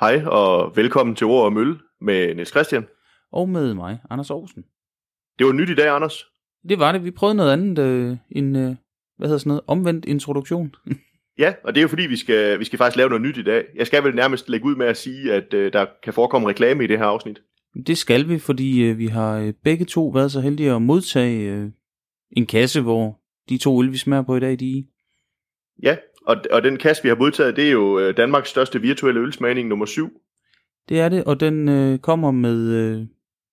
Hej 0.00 0.22
og 0.26 0.76
velkommen 0.76 1.16
til 1.16 1.26
Ord 1.26 1.44
og 1.44 1.52
Mølle 1.52 1.78
med 2.00 2.34
Niels 2.34 2.50
Christian. 2.50 2.86
Og 3.32 3.48
med 3.48 3.74
mig, 3.74 3.98
Anders 4.10 4.30
Aarhusen. 4.30 4.64
Det 5.38 5.46
var 5.46 5.52
nyt 5.52 5.70
i 5.70 5.74
dag, 5.74 5.88
Anders. 5.88 6.24
Det 6.68 6.78
var 6.78 6.92
det. 6.92 7.04
Vi 7.04 7.10
prøvede 7.10 7.36
noget 7.36 7.52
andet 7.52 7.78
øh, 7.78 8.16
en, 8.30 8.56
øh, 8.56 8.76
hvad 9.16 9.28
hedder 9.28 9.38
sådan 9.38 9.48
noget, 9.48 9.62
omvendt 9.66 10.04
introduktion. 10.04 10.74
Ja, 11.38 11.54
og 11.64 11.74
det 11.74 11.80
er 11.80 11.82
jo 11.82 11.88
fordi, 11.88 12.06
vi 12.06 12.16
skal, 12.16 12.58
vi 12.58 12.64
skal 12.64 12.76
faktisk 12.76 12.96
lave 12.96 13.08
noget 13.08 13.22
nyt 13.22 13.36
i 13.36 13.42
dag. 13.42 13.64
Jeg 13.74 13.86
skal 13.86 14.04
vel 14.04 14.14
nærmest 14.14 14.48
lægge 14.48 14.66
ud 14.66 14.76
med 14.76 14.86
at 14.86 14.96
sige, 14.96 15.32
at 15.32 15.54
øh, 15.54 15.72
der 15.72 15.86
kan 16.02 16.12
forekomme 16.12 16.48
reklame 16.48 16.84
i 16.84 16.86
det 16.86 16.98
her 16.98 17.06
afsnit. 17.06 17.40
det 17.86 17.98
skal 17.98 18.28
vi, 18.28 18.38
fordi 18.38 18.82
øh, 18.82 18.98
vi 18.98 19.06
har 19.06 19.38
øh, 19.38 19.52
begge 19.64 19.84
to 19.84 20.08
været 20.08 20.32
så 20.32 20.40
heldige 20.40 20.72
at 20.72 20.82
modtage 20.82 21.52
øh, 21.52 21.70
en 22.30 22.46
kasse, 22.46 22.80
hvor 22.80 23.20
de 23.48 23.58
to 23.58 23.82
øl, 23.82 23.92
vi 23.92 23.96
smager 23.96 24.22
på 24.22 24.36
i 24.36 24.40
dag, 24.40 24.60
de 24.60 24.66
i. 24.66 24.86
Ja, 25.82 25.96
og, 26.26 26.36
og 26.50 26.62
den 26.62 26.76
kasse, 26.76 27.02
vi 27.02 27.08
har 27.08 27.16
modtaget, 27.16 27.56
det 27.56 27.66
er 27.66 27.70
jo 27.70 27.98
øh, 27.98 28.16
Danmarks 28.16 28.48
største 28.48 28.80
virtuelle 28.80 29.20
ølsmagning 29.20 29.68
nummer 29.68 29.86
7. 29.86 30.10
Det 30.88 31.00
er 31.00 31.08
det, 31.08 31.24
og 31.24 31.40
den 31.40 31.68
øh, 31.68 31.98
kommer 31.98 32.30
med, 32.30 32.72
øh, 32.72 33.06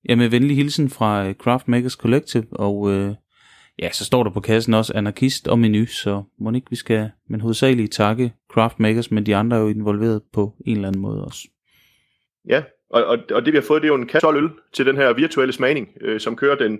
ja, 0.10 0.16
med 0.16 0.30
venlig 0.30 0.56
hilsen 0.56 0.90
fra 0.90 1.28
øh, 1.28 1.34
Craft 1.34 1.68
Makers 1.68 1.94
Collective, 1.94 2.46
og 2.52 2.92
øh, 2.92 3.16
ja, 3.80 3.92
så 3.92 4.06
står 4.06 4.24
der 4.24 4.32
på 4.32 4.40
kassen 4.40 4.74
også 4.74 4.94
anarkist 4.96 5.48
og 5.48 5.60
menu, 5.60 5.86
så 5.86 6.24
må 6.40 6.52
ikke 6.52 6.70
vi 6.70 6.76
skal, 6.76 7.12
men 7.30 7.42
hovedsageligt 7.42 7.94
takke 7.94 8.34
Craft 8.52 8.80
Makers, 8.80 9.12
men 9.12 9.26
de 9.26 9.36
andre 9.36 9.58
er 9.58 9.62
jo 9.62 9.68
involveret 9.68 10.22
på 10.34 10.54
en 10.66 10.76
eller 10.76 10.88
anden 10.88 11.02
måde 11.02 11.24
også. 11.24 11.48
Ja, 12.50 12.64
og, 12.90 13.06
og, 13.06 13.18
og 13.32 13.46
det 13.46 13.54
vi 13.54 13.58
har 13.58 13.66
fået, 13.68 13.82
det 13.82 13.88
er 13.88 13.94
jo 13.94 14.02
en 14.02 14.08
kasse 14.08 14.28
12 14.28 14.38
øl 14.38 14.50
til 14.74 14.86
den 14.86 14.96
her 14.96 15.14
virtuelle 15.14 15.54
smagning, 15.54 15.90
øh, 16.02 16.20
som 16.20 16.36
kører 16.36 16.56
den, 16.56 16.80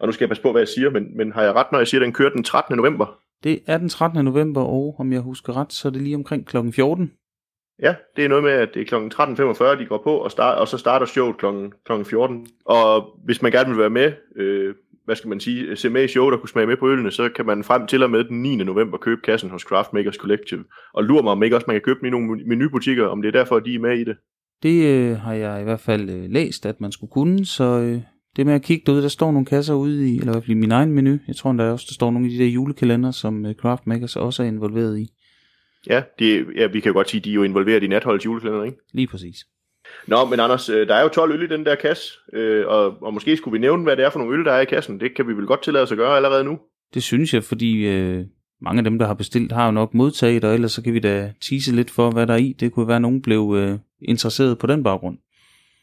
og 0.00 0.08
nu 0.08 0.12
skal 0.12 0.24
jeg 0.24 0.28
passe 0.28 0.42
på, 0.42 0.52
hvad 0.52 0.60
jeg 0.60 0.68
siger, 0.68 0.90
men, 0.90 1.16
men 1.16 1.32
har 1.32 1.42
jeg 1.42 1.52
ret, 1.52 1.72
når 1.72 1.78
jeg 1.78 1.88
siger, 1.88 2.00
at 2.00 2.04
den 2.04 2.12
kører 2.12 2.30
den 2.30 2.44
13. 2.44 2.76
november? 2.76 3.18
Det 3.44 3.60
er 3.66 3.78
den 3.78 3.88
13. 3.88 4.24
november, 4.24 4.62
og 4.62 4.96
om 4.98 5.12
jeg 5.12 5.20
husker 5.20 5.56
ret, 5.56 5.72
så 5.72 5.88
er 5.88 5.92
det 5.92 6.02
lige 6.02 6.16
omkring 6.16 6.46
kl. 6.46 6.56
14. 6.72 7.12
Ja, 7.82 7.94
det 8.16 8.24
er 8.24 8.28
noget 8.28 8.44
med, 8.44 8.52
at 8.52 8.68
det 8.74 8.82
er 8.82 9.08
kl. 9.08 9.14
13.45, 9.74 9.80
de 9.80 9.86
går 9.86 10.00
på, 10.04 10.16
og, 10.16 10.30
start, 10.30 10.58
og 10.58 10.68
så 10.68 10.78
starter 10.78 11.06
showet 11.06 11.36
kl. 11.38 11.46
kl. 11.86 12.04
14. 12.04 12.46
Og 12.64 13.18
hvis 13.24 13.42
man 13.42 13.52
gerne 13.52 13.68
vil 13.68 13.78
være 13.78 13.90
med, 13.90 14.12
øh, 14.36 14.74
hvad 15.04 15.16
skal 15.16 15.28
man 15.28 15.40
sige, 15.40 15.76
se 15.76 15.90
med 15.90 16.04
i 16.04 16.08
showet 16.08 16.34
og 16.34 16.40
kunne 16.40 16.48
smage 16.48 16.66
med 16.66 16.76
på 16.76 16.88
ølene, 16.88 17.10
så 17.10 17.28
kan 17.28 17.46
man 17.46 17.64
frem 17.64 17.86
til 17.86 18.02
og 18.02 18.10
med 18.10 18.24
den 18.24 18.42
9. 18.42 18.56
november 18.56 18.98
købe 18.98 19.20
kassen 19.24 19.50
hos 19.50 19.62
Craft 19.62 19.92
Makers 19.92 20.14
Collective. 20.14 20.64
Og 20.94 21.04
lurer 21.04 21.22
mig 21.22 21.32
om 21.32 21.42
ikke 21.42 21.56
også, 21.56 21.64
man 21.68 21.74
kan 21.74 21.82
købe 21.82 21.98
den 21.98 22.06
i 22.06 22.10
nogle 22.10 22.42
menubutikker, 22.46 23.06
om 23.06 23.22
det 23.22 23.28
er 23.28 23.32
derfor, 23.32 23.58
de 23.58 23.74
er 23.74 23.78
med 23.78 23.98
i 23.98 24.04
det. 24.04 24.16
Det 24.62 24.86
øh, 24.86 25.16
har 25.16 25.32
jeg 25.32 25.60
i 25.60 25.64
hvert 25.64 25.80
fald 25.80 26.10
øh, 26.10 26.30
læst, 26.30 26.66
at 26.66 26.80
man 26.80 26.92
skulle 26.92 27.10
kunne, 27.10 27.46
så 27.46 27.80
øh, 27.80 28.00
det 28.38 28.46
med 28.46 28.54
at 28.54 28.62
kigge 28.62 28.82
derude, 28.86 29.02
der 29.02 29.08
står 29.08 29.32
nogle 29.32 29.46
kasser 29.46 29.74
ude 29.74 30.08
i, 30.08 30.18
eller 30.18 30.32
i 30.32 30.34
hvert 30.34 30.44
fald 30.44 30.56
i 30.56 30.60
min 30.60 30.72
egen 30.72 30.92
menu. 30.92 31.18
Jeg 31.28 31.36
tror 31.36 31.52
der 31.52 31.70
også, 31.70 31.86
der 31.88 31.94
står 31.94 32.10
nogle 32.10 32.26
af 32.26 32.30
de 32.30 32.38
der 32.38 32.50
julekalender, 32.50 33.10
som 33.10 33.46
øh, 33.46 33.54
Craft 33.54 33.86
Makers 33.86 34.16
også 34.16 34.42
er 34.42 34.46
involveret 34.46 34.98
i. 34.98 35.08
Ja, 35.86 36.02
de, 36.18 36.46
ja, 36.56 36.66
vi 36.66 36.80
kan 36.80 36.90
jo 36.90 36.92
godt 36.92 37.10
sige, 37.10 37.20
de 37.20 37.30
er 37.30 37.34
jo 37.34 37.42
involveret 37.42 37.82
i 37.82 37.86
natholdets 37.86 38.24
julekalender, 38.24 38.64
ikke? 38.64 38.78
Lige 38.92 39.06
præcis. 39.06 39.36
Nå, 40.06 40.24
men 40.24 40.40
Anders, 40.40 40.68
øh, 40.68 40.88
der 40.88 40.94
er 40.94 41.02
jo 41.02 41.08
12 41.08 41.32
øl 41.32 41.42
i 41.42 41.46
den 41.46 41.66
der 41.66 41.74
kasse, 41.74 42.12
øh, 42.32 42.66
og, 42.66 43.02
og 43.02 43.14
måske 43.14 43.36
skulle 43.36 43.52
vi 43.52 43.58
nævne, 43.58 43.82
hvad 43.82 43.96
det 43.96 44.04
er 44.04 44.10
for 44.10 44.18
nogle 44.18 44.38
øl, 44.38 44.44
der 44.44 44.52
er 44.52 44.60
i 44.60 44.64
kassen. 44.64 45.00
Det 45.00 45.14
kan 45.14 45.28
vi 45.28 45.32
vel 45.32 45.46
godt 45.46 45.62
tillade 45.62 45.82
os 45.82 45.92
at 45.92 45.98
gøre 45.98 46.16
allerede 46.16 46.44
nu. 46.44 46.58
Det 46.94 47.02
synes 47.02 47.34
jeg, 47.34 47.44
fordi 47.44 47.86
øh, 47.86 48.24
mange 48.62 48.78
af 48.78 48.84
dem, 48.84 48.98
der 48.98 49.06
har 49.06 49.14
bestilt, 49.14 49.52
har 49.52 49.64
jo 49.64 49.70
nok 49.70 49.94
modtaget, 49.94 50.44
og 50.44 50.54
ellers 50.54 50.72
så 50.72 50.82
kan 50.82 50.94
vi 50.94 50.98
da 50.98 51.32
tease 51.40 51.74
lidt 51.74 51.90
for, 51.90 52.10
hvad 52.10 52.26
der 52.26 52.34
er 52.34 52.38
i. 52.38 52.56
Det 52.60 52.72
kunne 52.72 52.88
være, 52.88 52.96
at 52.96 53.02
nogen 53.02 53.22
blev 53.22 53.54
øh, 53.56 53.78
interesseret 54.02 54.58
på 54.58 54.66
den 54.66 54.82
baggrund. 54.82 55.18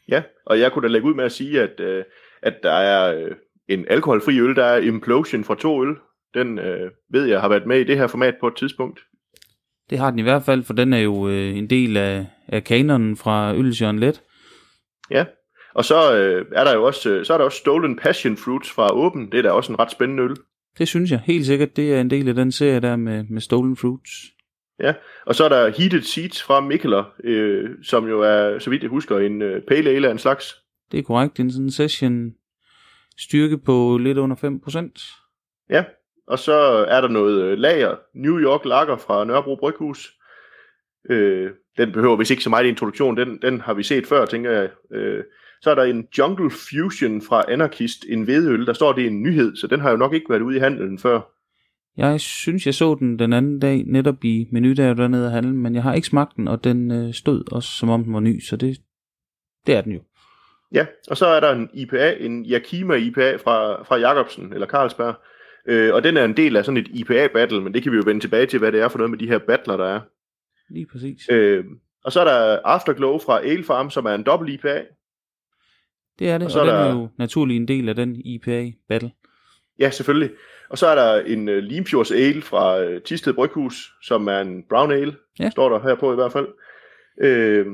Ja, 0.08 0.22
og 0.46 0.60
jeg 0.60 0.72
kunne 0.72 0.82
da 0.82 0.92
lægge 0.92 1.08
ud 1.08 1.14
med 1.14 1.24
at 1.24 1.32
sige, 1.32 1.62
at, 1.62 1.80
øh, 1.80 2.04
at 2.46 2.54
der 2.62 2.72
er 2.72 3.18
øh, 3.18 3.30
en 3.68 3.84
alkoholfri 3.88 4.40
øl, 4.40 4.56
der 4.56 4.64
er 4.64 4.78
Implosion 4.78 5.44
fra 5.44 5.54
to 5.54 5.84
øl. 5.84 5.96
Den 6.34 6.58
øh, 6.58 6.90
ved 7.10 7.24
jeg 7.24 7.40
har 7.40 7.48
været 7.48 7.66
med 7.66 7.80
i 7.80 7.84
det 7.84 7.96
her 7.96 8.06
format 8.06 8.34
på 8.40 8.46
et 8.46 8.56
tidspunkt. 8.56 9.00
Det 9.90 9.98
har 9.98 10.10
den 10.10 10.18
i 10.18 10.22
hvert 10.22 10.42
fald, 10.42 10.62
for 10.62 10.72
den 10.72 10.92
er 10.92 10.98
jo 10.98 11.28
øh, 11.28 11.56
en 11.56 11.70
del 11.70 11.96
af, 11.96 12.26
af 12.48 12.64
kanonen 12.64 13.16
fra 13.16 13.54
Ølsjøren 13.54 13.98
Let. 13.98 14.22
Ja, 15.10 15.24
og 15.74 15.84
så 15.84 16.16
øh, 16.16 16.46
er 16.52 16.64
der 16.64 16.74
jo 16.74 16.84
også, 16.84 17.10
øh, 17.10 17.24
så 17.24 17.34
er 17.34 17.38
der 17.38 17.44
også 17.44 17.58
Stolen 17.58 17.96
Passion 17.96 18.36
Fruits 18.36 18.70
fra 18.70 18.94
Åben. 18.94 19.32
Det 19.32 19.38
er 19.38 19.42
da 19.42 19.50
også 19.50 19.72
en 19.72 19.78
ret 19.78 19.90
spændende 19.90 20.22
øl. 20.22 20.36
Det 20.78 20.88
synes 20.88 21.10
jeg 21.10 21.20
helt 21.24 21.46
sikkert, 21.46 21.76
det 21.76 21.94
er 21.94 22.00
en 22.00 22.10
del 22.10 22.28
af 22.28 22.34
den 22.34 22.52
serie 22.52 22.80
der 22.80 22.96
med, 22.96 23.24
med 23.30 23.40
Stolen 23.40 23.76
Fruits. 23.76 24.10
Ja, 24.80 24.94
og 25.26 25.34
så 25.34 25.44
er 25.44 25.48
der 25.48 25.72
Heated 25.78 26.02
Seeds 26.02 26.42
fra 26.42 26.60
Mikkeler, 26.60 27.04
øh, 27.24 27.70
som 27.82 28.08
jo 28.08 28.20
er, 28.20 28.58
så 28.58 28.70
vidt 28.70 28.82
jeg 28.82 28.90
husker, 28.90 29.18
en 29.18 29.42
øh, 29.42 29.62
pale 29.68 29.90
ale 29.90 30.08
af 30.08 30.12
en 30.12 30.18
slags. 30.18 30.54
Det 30.92 30.98
er 30.98 31.02
korrekt, 31.02 31.40
en 31.40 31.52
sådan 31.52 31.70
session 31.70 32.32
styrke 33.18 33.58
på 33.58 33.98
lidt 33.98 34.18
under 34.18 34.36
5%. 34.36 35.66
Ja, 35.70 35.84
og 36.26 36.38
så 36.38 36.52
er 36.88 37.00
der 37.00 37.08
noget 37.08 37.42
øh, 37.42 37.58
lager, 37.58 37.96
New 38.14 38.38
York 38.40 38.64
Lager 38.64 38.96
fra 38.96 39.24
Nørrebro 39.24 39.56
Bryghus. 39.56 40.12
Øh, 41.10 41.50
den 41.78 41.92
behøver 41.92 42.16
vist 42.16 42.30
ikke 42.30 42.42
så 42.42 42.50
meget 42.50 42.66
introduktion, 42.66 43.16
den, 43.16 43.38
den 43.42 43.60
har 43.60 43.74
vi 43.74 43.82
set 43.82 44.06
før, 44.06 44.26
tænker 44.26 44.50
jeg. 44.50 44.70
Øh, 44.92 45.24
så 45.62 45.70
er 45.70 45.74
der 45.74 45.82
en 45.82 46.08
Jungle 46.18 46.50
Fusion 46.50 47.22
fra 47.22 47.44
Anarkist, 47.48 48.04
en 48.08 48.22
hvedeøl. 48.22 48.66
Der 48.66 48.72
står, 48.72 48.92
det 48.92 49.04
er 49.04 49.10
en 49.10 49.22
nyhed, 49.22 49.56
så 49.56 49.66
den 49.66 49.80
har 49.80 49.90
jo 49.90 49.96
nok 49.96 50.14
ikke 50.14 50.30
været 50.30 50.42
ude 50.42 50.56
i 50.56 50.60
handelen 50.60 50.98
før. 50.98 51.20
Jeg 51.96 52.20
synes, 52.20 52.66
jeg 52.66 52.74
så 52.74 52.94
den 52.94 53.18
den 53.18 53.32
anden 53.32 53.60
dag, 53.60 53.84
netop 53.86 54.24
i 54.24 54.48
menu, 54.52 54.72
der 54.72 54.94
dernede 54.94 55.26
af 55.26 55.32
handlen, 55.32 55.56
men 55.56 55.74
jeg 55.74 55.82
har 55.82 55.94
ikke 55.94 56.06
smagt 56.06 56.36
den, 56.36 56.48
og 56.48 56.64
den 56.64 56.90
øh, 56.90 57.14
stod 57.14 57.52
også, 57.52 57.68
som 57.68 57.88
om 57.88 58.04
den 58.04 58.12
var 58.12 58.20
ny, 58.20 58.40
så 58.40 58.56
det, 58.56 58.80
det 59.66 59.74
er 59.74 59.80
den 59.80 59.92
jo. 59.92 60.00
Ja, 60.72 60.86
og 61.10 61.16
så 61.16 61.26
er 61.26 61.40
der 61.40 61.52
en 61.52 61.70
IPA, 61.74 62.12
en 62.20 62.46
Yakima 62.50 62.94
IPA 62.94 63.36
fra, 63.36 63.82
fra 63.82 63.96
Jacobsen, 63.96 64.52
eller 64.52 64.66
Carlsberg. 64.66 65.14
Øh, 65.68 65.94
og 65.94 66.04
den 66.04 66.16
er 66.16 66.24
en 66.24 66.36
del 66.36 66.56
af 66.56 66.64
sådan 66.64 66.76
et 66.76 66.88
IPA-battle, 66.88 67.60
men 67.62 67.74
det 67.74 67.82
kan 67.82 67.92
vi 67.92 67.96
jo 67.96 68.02
vende 68.06 68.20
tilbage 68.20 68.46
til, 68.46 68.58
hvad 68.58 68.72
det 68.72 68.80
er 68.80 68.88
for 68.88 68.98
noget 68.98 69.10
med 69.10 69.18
de 69.18 69.26
her 69.28 69.38
battler, 69.38 69.76
der 69.76 69.86
er. 69.86 70.00
Lige 70.70 70.86
præcis. 70.92 71.20
Øh, 71.30 71.64
og 72.04 72.12
så 72.12 72.20
er 72.20 72.24
der 72.24 72.58
Afterglow 72.64 73.18
fra 73.18 73.40
Ale 73.44 73.64
Farm, 73.64 73.90
som 73.90 74.06
er 74.06 74.14
en 74.14 74.22
dobbelt 74.22 74.50
IPA. 74.50 74.84
Det 76.18 76.30
er 76.30 76.38
det, 76.38 76.44
og 76.44 76.50
så 76.50 76.60
og 76.60 76.66
er 76.66 76.70
den 76.72 76.80
er 76.80 76.84
der- 76.88 76.94
jo 77.00 77.08
naturlig 77.18 77.56
en 77.56 77.68
del 77.68 77.88
af 77.88 77.94
den 77.94 78.16
IPA-battle. 78.24 79.10
Ja, 79.78 79.90
selvfølgelig. 79.90 80.30
Og 80.70 80.78
så 80.78 80.86
er 80.86 80.94
der 80.94 81.20
en 81.26 81.48
uh, 81.48 81.54
Limfjords 81.54 82.10
Ale 82.12 82.42
fra 82.42 82.84
uh, 82.86 83.02
Tisted 83.04 83.32
Bryghus, 83.32 83.92
som 84.02 84.26
er 84.28 84.40
en 84.40 84.64
brown 84.68 84.92
ale, 84.92 85.14
Ja. 85.38 85.50
står 85.50 85.68
der 85.68 85.80
her 85.88 85.94
på 85.94 86.12
i 86.12 86.14
hvert 86.14 86.32
fald. 86.32 86.46
Øh, 87.20 87.66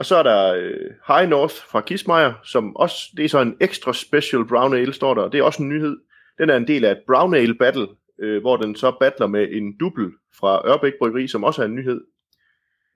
og 0.00 0.06
så 0.06 0.16
er 0.16 0.22
der 0.22 0.56
uh, 0.56 1.14
High 1.16 1.30
North 1.30 1.54
fra 1.54 1.80
Kismeier, 1.80 2.32
som 2.44 2.76
også, 2.76 2.96
det 3.16 3.24
er 3.24 3.28
så 3.28 3.40
en 3.40 3.56
extra 3.60 3.92
special 3.92 4.44
brown 4.44 4.74
ale, 4.74 4.92
står 4.92 5.14
der. 5.14 5.28
Det 5.28 5.40
er 5.40 5.44
også 5.44 5.62
en 5.62 5.68
nyhed. 5.68 5.96
Den 6.38 6.50
er 6.50 6.56
en 6.56 6.68
del 6.68 6.84
af 6.84 6.90
et 6.90 7.02
brown 7.06 7.34
ale 7.34 7.54
battle, 7.54 7.88
øh, 8.22 8.40
hvor 8.40 8.56
den 8.56 8.76
så 8.76 8.96
battler 9.00 9.26
med 9.26 9.48
en 9.50 9.76
dubbel 9.78 10.12
fra 10.40 10.68
Ørbæk 10.68 10.92
Bryggeri, 10.98 11.28
som 11.28 11.44
også 11.44 11.62
er 11.62 11.66
en 11.66 11.74
nyhed. 11.74 12.00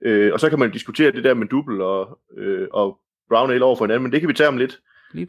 Øh, 0.05 0.33
og 0.33 0.39
så 0.39 0.49
kan 0.49 0.59
man 0.59 0.71
diskutere 0.71 1.11
det 1.11 1.23
der 1.23 1.33
med 1.33 1.47
dubbel 1.47 1.81
og, 1.81 2.19
øh, 2.37 2.67
og 2.71 2.99
brown 3.29 3.51
ale 3.51 3.65
over 3.65 3.75
for 3.75 3.85
hinanden, 3.85 4.03
men 4.03 4.11
det 4.11 4.19
kan 4.19 4.29
vi 4.29 4.33
tage 4.33 4.49
om 4.49 4.57
lidt. 4.57 4.79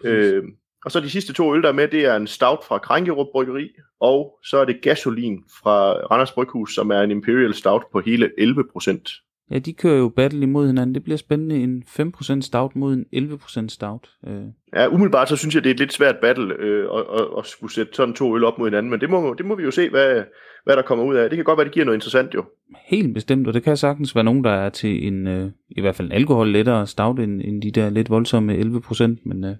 Øh, 0.04 0.44
og 0.84 0.92
så 0.92 1.00
de 1.00 1.10
sidste 1.10 1.32
to 1.32 1.54
øl, 1.54 1.62
der 1.62 1.68
er 1.68 1.72
med, 1.72 1.88
det 1.88 2.04
er 2.04 2.16
en 2.16 2.26
stout 2.26 2.64
fra 2.68 2.78
Krænkerup 2.78 3.26
Bryggeri, 3.32 3.70
og 4.00 4.38
så 4.44 4.58
er 4.58 4.64
det 4.64 4.82
gasolin 4.82 5.44
fra 5.62 5.92
Randers 5.92 6.32
Bryghus, 6.32 6.74
som 6.74 6.90
er 6.90 7.00
en 7.00 7.10
Imperial 7.10 7.54
Stout 7.54 7.82
på 7.92 8.00
hele 8.00 8.30
11 8.38 8.64
procent. 8.72 9.10
Ja, 9.50 9.58
de 9.58 9.72
kører 9.72 9.96
jo 9.98 10.08
battle 10.08 10.42
imod 10.42 10.66
hinanden. 10.66 10.94
Det 10.94 11.04
bliver 11.04 11.16
spændende. 11.16 11.56
En 11.56 11.84
5% 11.86 12.40
stout 12.40 12.76
mod 12.76 12.94
en 13.12 13.30
11% 13.32 13.68
stout. 13.68 14.10
Øh, 14.26 14.42
Ja, 14.74 14.88
umiddelbart 14.88 15.28
så 15.28 15.36
synes 15.36 15.54
jeg, 15.54 15.64
det 15.64 15.70
er 15.70 15.74
et 15.74 15.80
lidt 15.80 15.92
svært 15.92 16.16
battle 16.22 16.54
øh, 16.58 16.84
at, 16.94 17.04
at, 17.20 17.26
at 17.38 17.46
skulle 17.46 17.72
sætte 17.72 17.94
sådan 17.94 18.14
to 18.14 18.36
øl 18.36 18.44
op 18.44 18.58
mod 18.58 18.66
hinanden, 18.66 18.90
men 18.90 19.00
det 19.00 19.10
må, 19.10 19.34
det 19.38 19.46
må 19.46 19.54
vi 19.54 19.62
jo 19.62 19.70
se, 19.70 19.90
hvad, 19.90 20.22
hvad 20.64 20.76
der 20.76 20.82
kommer 20.82 21.04
ud 21.04 21.14
af. 21.14 21.30
Det 21.30 21.36
kan 21.36 21.44
godt 21.44 21.56
være, 21.56 21.64
det 21.64 21.72
giver 21.74 21.86
noget 21.86 21.96
interessant 21.96 22.34
jo. 22.34 22.44
helt 22.86 23.14
bestemt, 23.14 23.48
og 23.48 23.54
det 23.54 23.62
kan 23.62 23.76
sagtens 23.76 24.14
være 24.14 24.24
nogen, 24.24 24.44
der 24.44 24.50
er 24.50 24.68
til 24.68 25.06
en, 25.06 25.26
øh, 25.26 25.50
i 25.68 25.80
hvert 25.80 25.94
fald 25.94 26.08
en 26.08 26.12
alkohol 26.12 26.48
lettere 26.48 26.86
stout 26.86 27.18
end, 27.18 27.42
end 27.44 27.62
de 27.62 27.70
der 27.70 27.90
lidt 27.90 28.10
voldsomme 28.10 28.54
11%, 28.54 29.04
men 29.24 29.44
øh, 29.44 29.56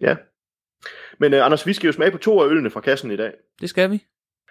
Ja. 0.00 0.16
Men 1.20 1.34
øh, 1.34 1.44
Anders, 1.46 1.66
vi 1.66 1.72
skal 1.72 1.86
jo 1.86 1.92
smage 1.92 2.10
på 2.10 2.18
to 2.18 2.40
af 2.40 2.48
ølene 2.48 2.70
fra 2.70 2.80
kassen 2.80 3.10
i 3.10 3.16
dag. 3.16 3.32
det 3.60 3.68
skal 3.68 3.90
vi. 3.90 4.02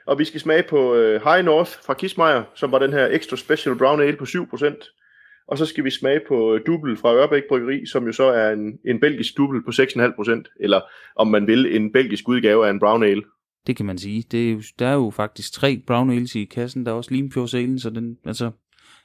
Og 0.08 0.20
vi 0.20 0.26
skal 0.26 0.40
smage 0.40 0.64
på 0.70 0.96
øh, 0.96 1.22
High 1.24 1.46
North 1.46 1.72
fra 1.86 1.94
Kismeier, 1.94 2.44
som 2.56 2.72
var 2.72 2.80
den 2.80 2.94
her 2.94 3.08
extra 3.08 3.38
special 3.38 3.76
brown 3.78 4.02
ale 4.02 4.18
på 4.18 4.24
7%. 4.24 5.46
Og 5.48 5.58
så 5.58 5.66
skal 5.66 5.84
vi 5.84 5.90
smage 5.90 6.22
på 6.28 6.56
øh, 6.56 6.62
Dubbel 6.68 6.98
fra 6.98 7.14
Ørbæk 7.14 7.44
Bryggeri, 7.50 7.86
som 7.86 8.06
jo 8.06 8.12
så 8.12 8.24
er 8.24 8.52
en, 8.52 8.80
en 8.86 9.00
belgisk 9.00 9.38
dubbel 9.38 9.64
på 9.64 9.72
6,5%. 9.72 10.58
Eller 10.60 10.82
om 11.16 11.28
man 11.28 11.48
vil, 11.48 11.76
en 11.76 11.92
belgisk 11.92 12.30
udgave 12.30 12.68
af 12.68 12.70
en 12.70 12.80
brown 12.80 13.04
ale. 13.04 13.24
Det 13.68 13.76
kan 13.76 13.86
man 13.86 13.98
sige. 13.98 14.24
Det 14.32 14.48
er 14.48 14.52
jo, 14.52 14.62
der 14.80 14.88
er 14.88 14.94
jo 14.94 15.10
faktisk 15.10 15.54
tre 15.54 15.84
brown 15.88 16.12
ales 16.12 16.36
i 16.36 16.46
kassen. 16.46 16.86
Der 16.86 16.92
er 16.92 16.96
også 16.96 17.12
Limfjordsalen, 17.12 17.80
så 17.80 17.90
den, 17.90 18.18
altså, 18.26 18.52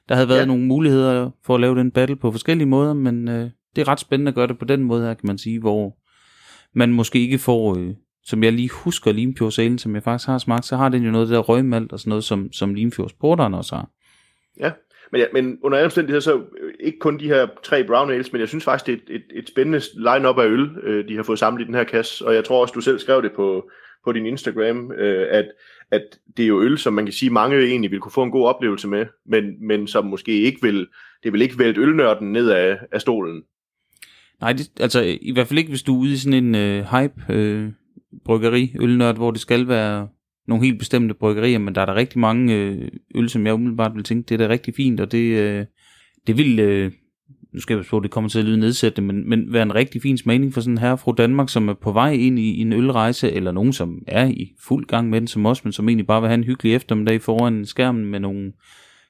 der 0.08 0.14
havde 0.14 0.28
været 0.28 0.40
ja. 0.40 0.44
nogle 0.44 0.64
muligheder 0.64 1.30
for 1.44 1.54
at 1.54 1.60
lave 1.60 1.74
den 1.74 1.90
battle 1.90 2.16
på 2.16 2.32
forskellige 2.32 2.68
måder, 2.68 2.94
men 2.94 3.28
øh, 3.28 3.50
det 3.76 3.82
er 3.82 3.88
ret 3.88 4.00
spændende 4.00 4.28
at 4.28 4.34
gøre 4.34 4.46
det 4.46 4.58
på 4.58 4.64
den 4.64 4.84
måde 4.84 5.06
her, 5.06 5.14
kan 5.14 5.26
man 5.26 5.38
sige, 5.38 5.60
hvor 5.60 5.96
man 6.78 6.92
måske 6.92 7.18
ikke 7.18 7.38
får, 7.38 7.76
øh, 7.78 7.94
som 8.24 8.44
jeg 8.44 8.52
lige 8.52 8.70
husker 8.70 9.12
Limfjordsalen, 9.12 9.78
som 9.78 9.94
jeg 9.94 10.02
faktisk 10.02 10.28
har 10.28 10.38
smagt, 10.38 10.64
så 10.64 10.76
har 10.76 10.88
den 10.88 11.02
jo 11.02 11.10
noget 11.10 11.24
af 11.24 11.28
det 11.28 11.34
der 11.34 11.42
røgmalt 11.42 11.92
og 11.92 12.00
sådan 12.00 12.08
noget, 12.08 12.24
som, 12.24 12.52
som 12.52 12.74
Limfjordsporteren 12.74 13.54
også 13.54 13.74
har. 13.74 13.88
Ja, 14.60 14.70
men, 15.12 15.20
ja, 15.20 15.26
men 15.32 15.58
under 15.62 15.78
alle 15.78 15.84
omstændigheder, 15.84 16.20
så 16.20 16.36
øh, 16.36 16.74
ikke 16.80 16.98
kun 16.98 17.20
de 17.20 17.28
her 17.28 17.46
tre 17.62 17.84
brown 17.84 18.10
ales, 18.10 18.32
men 18.32 18.40
jeg 18.40 18.48
synes 18.48 18.64
faktisk, 18.64 18.86
det 18.86 18.92
er 18.92 19.14
et, 19.14 19.22
et, 19.32 19.38
et 19.38 19.48
spændende 19.48 19.80
line-up 19.94 20.38
af 20.38 20.46
øl, 20.46 20.70
øh, 20.82 21.08
de 21.08 21.16
har 21.16 21.22
fået 21.22 21.38
samlet 21.38 21.62
i 21.62 21.66
den 21.66 21.74
her 21.74 21.84
kasse. 21.84 22.26
Og 22.26 22.34
jeg 22.34 22.44
tror 22.44 22.60
også, 22.60 22.72
du 22.72 22.80
selv 22.80 22.98
skrev 22.98 23.22
det 23.22 23.32
på, 23.32 23.70
på 24.04 24.12
din 24.12 24.26
Instagram, 24.26 24.92
øh, 24.92 25.26
at, 25.30 25.46
at 25.90 26.02
det 26.36 26.42
er 26.42 26.46
jo 26.46 26.62
øl, 26.62 26.78
som 26.78 26.92
man 26.92 27.06
kan 27.06 27.12
sige, 27.12 27.30
mange 27.30 27.66
egentlig 27.66 27.90
vil 27.90 28.00
kunne 28.00 28.12
få 28.12 28.22
en 28.22 28.30
god 28.30 28.46
oplevelse 28.46 28.88
med, 28.88 29.06
men, 29.26 29.44
men 29.66 29.86
som 29.86 30.06
måske 30.06 30.32
ikke 30.32 30.62
vil, 30.62 30.86
det 31.24 31.32
vil 31.32 31.42
ikke 31.42 31.58
vælte 31.58 31.80
ølnørden 31.80 32.32
ned 32.32 32.50
af, 32.50 32.78
af 32.92 33.00
stolen. 33.00 33.42
Nej, 34.40 34.52
det, 34.52 34.70
altså 34.80 35.18
i 35.20 35.32
hvert 35.32 35.46
fald 35.46 35.58
ikke, 35.58 35.70
hvis 35.70 35.82
du 35.82 35.94
er 35.94 36.00
ude 36.00 36.12
i 36.12 36.16
sådan 36.16 36.44
en 36.44 36.54
øh, 36.54 36.84
hype 36.84 37.32
øh, 37.34 37.68
bryggeri, 38.24 38.74
ølnørd, 38.80 39.16
hvor 39.16 39.30
det 39.30 39.40
skal 39.40 39.68
være 39.68 40.08
nogle 40.48 40.64
helt 40.64 40.78
bestemte 40.78 41.14
bryggerier, 41.14 41.58
men 41.58 41.74
der 41.74 41.80
er 41.80 41.86
der 41.86 41.94
rigtig 41.94 42.18
mange 42.18 42.54
øh, 42.54 42.88
øl, 43.14 43.28
som 43.28 43.46
jeg 43.46 43.54
umiddelbart 43.54 43.94
vil 43.94 44.04
tænke, 44.04 44.28
det 44.28 44.40
er 44.40 44.48
da 44.48 44.52
rigtig 44.52 44.74
fint, 44.74 45.00
og 45.00 45.12
det, 45.12 45.38
øh, 45.38 45.64
det 46.26 46.38
vil, 46.38 46.58
øh, 46.58 46.92
nu 47.52 47.60
skal 47.60 47.76
jeg 47.76 47.84
på, 47.90 48.00
det 48.00 48.10
kommer 48.10 48.30
til 48.30 48.38
at 48.38 48.44
lyde 48.44 48.60
nedsættende, 48.60 49.12
men, 49.12 49.28
men 49.28 49.52
være 49.52 49.62
en 49.62 49.74
rigtig 49.74 50.02
fin 50.02 50.18
smagning 50.18 50.54
for 50.54 50.60
sådan 50.60 50.78
her 50.78 50.96
fra 50.96 51.12
Danmark, 51.12 51.48
som 51.48 51.68
er 51.68 51.74
på 51.74 51.92
vej 51.92 52.12
ind 52.12 52.38
i, 52.38 52.54
i 52.54 52.60
en 52.60 52.72
ølrejse, 52.72 53.32
eller 53.32 53.52
nogen, 53.52 53.72
som 53.72 54.02
er 54.06 54.26
i 54.26 54.52
fuld 54.60 54.86
gang 54.86 55.10
med 55.10 55.20
den 55.20 55.26
som 55.26 55.46
os, 55.46 55.64
men 55.64 55.72
som 55.72 55.88
egentlig 55.88 56.06
bare 56.06 56.20
vil 56.20 56.28
have 56.28 56.38
en 56.38 56.44
hyggelig 56.44 56.74
eftermiddag 56.74 57.22
foran 57.22 57.66
skærmen 57.66 58.04
med 58.04 58.20
nogle 58.20 58.52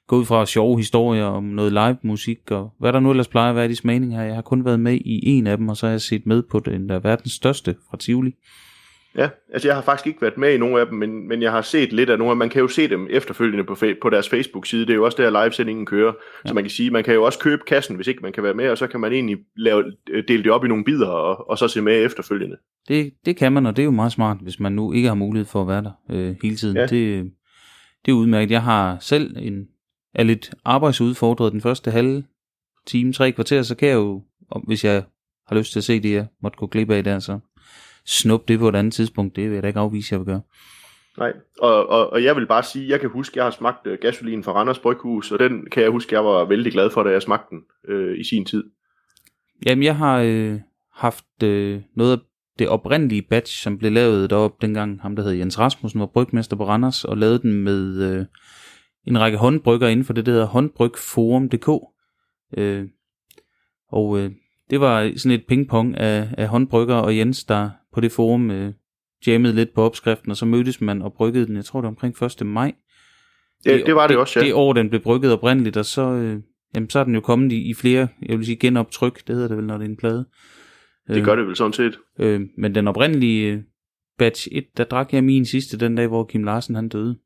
gå 0.07 0.17
ud 0.17 0.25
fra 0.25 0.45
sjove 0.45 0.77
historier 0.77 1.23
om 1.23 1.43
noget 1.43 1.73
live 1.73 1.97
musik, 2.03 2.51
og 2.51 2.73
hvad 2.79 2.93
der 2.93 2.99
nu 2.99 3.09
ellers 3.09 3.27
plejer 3.27 3.49
at 3.49 3.55
være 3.55 3.65
i 3.65 3.69
de 3.69 3.75
smagninger 3.75 4.17
her. 4.17 4.25
Jeg 4.25 4.35
har 4.35 4.41
kun 4.41 4.65
været 4.65 4.79
med 4.79 4.93
i 4.93 5.19
en 5.25 5.47
af 5.47 5.57
dem, 5.57 5.69
og 5.69 5.77
så 5.77 5.85
har 5.85 5.91
jeg 5.91 6.01
set 6.01 6.25
med 6.25 6.43
på 6.43 6.59
den 6.59 6.89
der 6.89 6.99
verdens 6.99 7.31
største 7.31 7.75
fra 7.89 7.97
Tivoli. 7.97 8.35
Ja, 9.17 9.29
altså 9.53 9.67
jeg 9.67 9.75
har 9.75 9.81
faktisk 9.81 10.07
ikke 10.07 10.21
været 10.21 10.37
med 10.37 10.53
i 10.53 10.57
nogle 10.57 10.79
af 10.79 10.85
dem, 10.85 10.97
men, 10.97 11.27
men 11.27 11.41
jeg 11.41 11.51
har 11.51 11.61
set 11.61 11.93
lidt 11.93 12.09
af 12.09 12.17
nogle 12.17 12.31
af 12.31 12.35
dem. 12.35 12.37
Man 12.37 12.49
kan 12.49 12.61
jo 12.61 12.67
se 12.67 12.89
dem 12.89 13.07
efterfølgende 13.09 13.63
på, 13.63 13.75
på 14.01 14.09
deres 14.09 14.29
Facebook-side. 14.29 14.81
Det 14.81 14.89
er 14.89 14.95
jo 14.95 15.05
også 15.05 15.23
der, 15.23 15.43
livesendingen 15.43 15.85
kører. 15.85 16.13
Ja. 16.45 16.47
Så 16.47 16.53
man 16.53 16.63
kan 16.63 16.71
sige, 16.71 16.91
man 16.91 17.03
kan 17.03 17.13
jo 17.13 17.23
også 17.23 17.39
købe 17.39 17.61
kassen, 17.67 17.95
hvis 17.95 18.07
ikke 18.07 18.21
man 18.21 18.33
kan 18.33 18.43
være 18.43 18.53
med, 18.53 18.69
og 18.69 18.77
så 18.77 18.87
kan 18.87 18.99
man 18.99 19.13
egentlig 19.13 19.37
lave, 19.57 19.83
dele 20.27 20.43
det 20.43 20.51
op 20.51 20.65
i 20.65 20.67
nogle 20.67 20.83
bidder, 20.83 21.07
og, 21.07 21.49
og 21.49 21.57
så 21.57 21.67
se 21.67 21.81
med 21.81 22.05
efterfølgende. 22.05 22.57
Det, 22.87 23.13
det 23.25 23.37
kan 23.37 23.51
man, 23.51 23.65
og 23.65 23.75
det 23.75 23.81
er 23.81 23.85
jo 23.85 23.91
meget 23.91 24.11
smart, 24.11 24.37
hvis 24.41 24.59
man 24.59 24.71
nu 24.71 24.93
ikke 24.93 25.07
har 25.07 25.15
mulighed 25.15 25.45
for 25.45 25.61
at 25.61 25.67
være 25.67 25.83
der 25.83 25.91
øh, 26.11 26.35
hele 26.43 26.55
tiden. 26.55 26.77
Ja. 26.77 26.85
Det, 26.85 27.31
det 28.05 28.11
er 28.11 28.15
udmærket. 28.15 28.51
Jeg 28.51 28.63
har 28.63 28.97
selv 28.99 29.35
en, 29.39 29.67
er 30.15 30.23
lidt 30.23 30.51
arbejdsudfordret 30.65 31.51
den 31.51 31.61
første 31.61 31.91
halve 31.91 32.23
time, 32.85 33.13
tre 33.13 33.31
kvarter, 33.31 33.61
så 33.61 33.75
kan 33.75 33.89
jeg 33.89 33.95
jo, 33.95 34.23
hvis 34.67 34.85
jeg 34.85 35.03
har 35.47 35.55
lyst 35.55 35.71
til 35.71 35.79
at 35.79 35.83
se 35.83 35.99
det, 35.99 36.11
jeg 36.11 36.27
måtte 36.43 36.57
gå 36.57 36.67
glip 36.67 36.91
af 36.91 37.03
der, 37.03 37.19
så 37.19 37.39
snup 38.05 38.47
det 38.47 38.59
på 38.59 38.69
et 38.69 38.75
andet 38.75 38.93
tidspunkt, 38.93 39.35
det 39.35 39.43
vil 39.43 39.53
jeg 39.53 39.63
da 39.63 39.67
ikke 39.67 39.79
afvise, 39.79 40.13
jeg 40.13 40.19
vil 40.19 40.25
gøre. 40.25 40.41
Nej, 41.17 41.33
og, 41.59 41.89
og, 41.89 42.09
og 42.09 42.23
jeg 42.23 42.35
vil 42.35 42.47
bare 42.47 42.63
sige, 42.63 42.89
jeg 42.89 42.99
kan 42.99 43.09
huske, 43.09 43.37
jeg 43.37 43.45
har 43.45 43.51
smagt 43.51 43.87
uh, 43.87 43.93
gasolin 44.01 44.43
fra 44.43 44.51
Randers 44.51 44.79
Bryghus, 44.79 45.31
og 45.31 45.39
den 45.39 45.65
kan 45.71 45.83
jeg 45.83 45.91
huske, 45.91 46.15
jeg 46.15 46.25
var 46.25 46.45
vældig 46.45 46.71
glad 46.71 46.89
for, 46.89 47.03
da 47.03 47.09
jeg 47.09 47.21
smagte 47.21 47.55
den 47.55 47.61
øh, 47.87 48.19
i 48.19 48.23
sin 48.23 48.45
tid. 48.45 48.63
Jamen, 49.65 49.83
jeg 49.83 49.95
har 49.95 50.19
øh, 50.19 50.59
haft 50.93 51.43
øh, 51.43 51.81
noget 51.95 52.11
af 52.11 52.17
det 52.59 52.67
oprindelige 52.67 53.21
batch, 53.21 53.63
som 53.63 53.77
blev 53.77 53.91
lavet 53.91 54.29
deroppe 54.29 54.57
dengang, 54.61 55.01
ham 55.01 55.15
der 55.15 55.23
hed 55.23 55.31
Jens 55.31 55.59
Rasmussen, 55.59 55.99
var 55.99 56.05
brygmester 56.05 56.55
på 56.55 56.67
Randers, 56.67 57.05
og 57.05 57.17
lavede 57.17 57.41
den 57.41 57.53
med 57.53 58.11
øh, 58.11 58.25
en 59.07 59.19
række 59.19 59.37
håndbrygger 59.37 59.87
inden 59.87 60.05
for 60.05 60.13
det, 60.13 60.25
der 60.25 60.31
hedder 60.31 60.45
håndbrygforum.dk. 60.45 61.69
Øh, 62.57 62.87
og 63.91 64.19
øh, 64.19 64.31
det 64.69 64.81
var 64.81 65.11
sådan 65.17 65.39
et 65.39 65.45
pingpong 65.47 65.97
af, 65.97 66.27
af 66.37 66.47
håndbrygger 66.47 66.95
og 66.95 67.17
Jens, 67.17 67.43
der 67.43 67.69
på 67.93 68.01
det 68.01 68.11
forum 68.11 68.51
øh, 68.51 68.73
jammede 69.27 69.55
lidt 69.55 69.73
på 69.73 69.81
opskriften, 69.81 70.31
og 70.31 70.37
så 70.37 70.45
mødtes 70.45 70.81
man 70.81 71.01
og 71.01 71.13
bryggede 71.13 71.47
den, 71.47 71.55
jeg 71.55 71.65
tror 71.65 71.79
det 71.79 71.83
var 71.83 71.89
omkring 71.89 72.23
1. 72.41 72.45
maj. 72.47 72.73
Ja, 73.65 73.77
det, 73.77 73.85
det 73.85 73.95
var 73.95 74.01
det, 74.01 74.09
det 74.09 74.17
også, 74.17 74.39
ja. 74.39 74.45
Det 74.45 74.53
år, 74.53 74.73
den 74.73 74.89
blev 74.89 75.01
brygget 75.01 75.33
oprindeligt, 75.33 75.77
og 75.77 75.85
så, 75.85 76.01
øh, 76.01 76.41
jamen, 76.75 76.89
så 76.89 76.99
er 76.99 77.03
den 77.03 77.15
jo 77.15 77.21
kommet 77.21 77.51
i, 77.51 77.69
i 77.69 77.73
flere, 77.73 78.07
jeg 78.21 78.37
vil 78.37 78.45
sige 78.45 78.55
genoptryk, 78.55 79.27
det 79.27 79.35
hedder 79.35 79.47
det 79.47 79.57
vel, 79.57 79.65
når 79.65 79.77
det 79.77 79.85
er 79.85 79.89
en 79.89 79.97
plade. 79.97 80.25
Det 81.07 81.25
gør 81.25 81.35
det 81.35 81.47
vel 81.47 81.55
sådan 81.55 81.73
set. 81.73 81.99
Øh, 82.19 82.41
men 82.57 82.75
den 82.75 82.87
oprindelige 82.87 83.51
øh, 83.51 83.61
batch 84.17 84.47
1, 84.51 84.65
der 84.77 84.83
drak 84.83 85.13
jeg 85.13 85.23
min 85.23 85.45
sidste 85.45 85.77
den 85.77 85.95
dag, 85.95 86.07
hvor 86.07 86.23
Kim 86.23 86.43
Larsen 86.43 86.75
han 86.75 86.89
døde. 86.89 87.17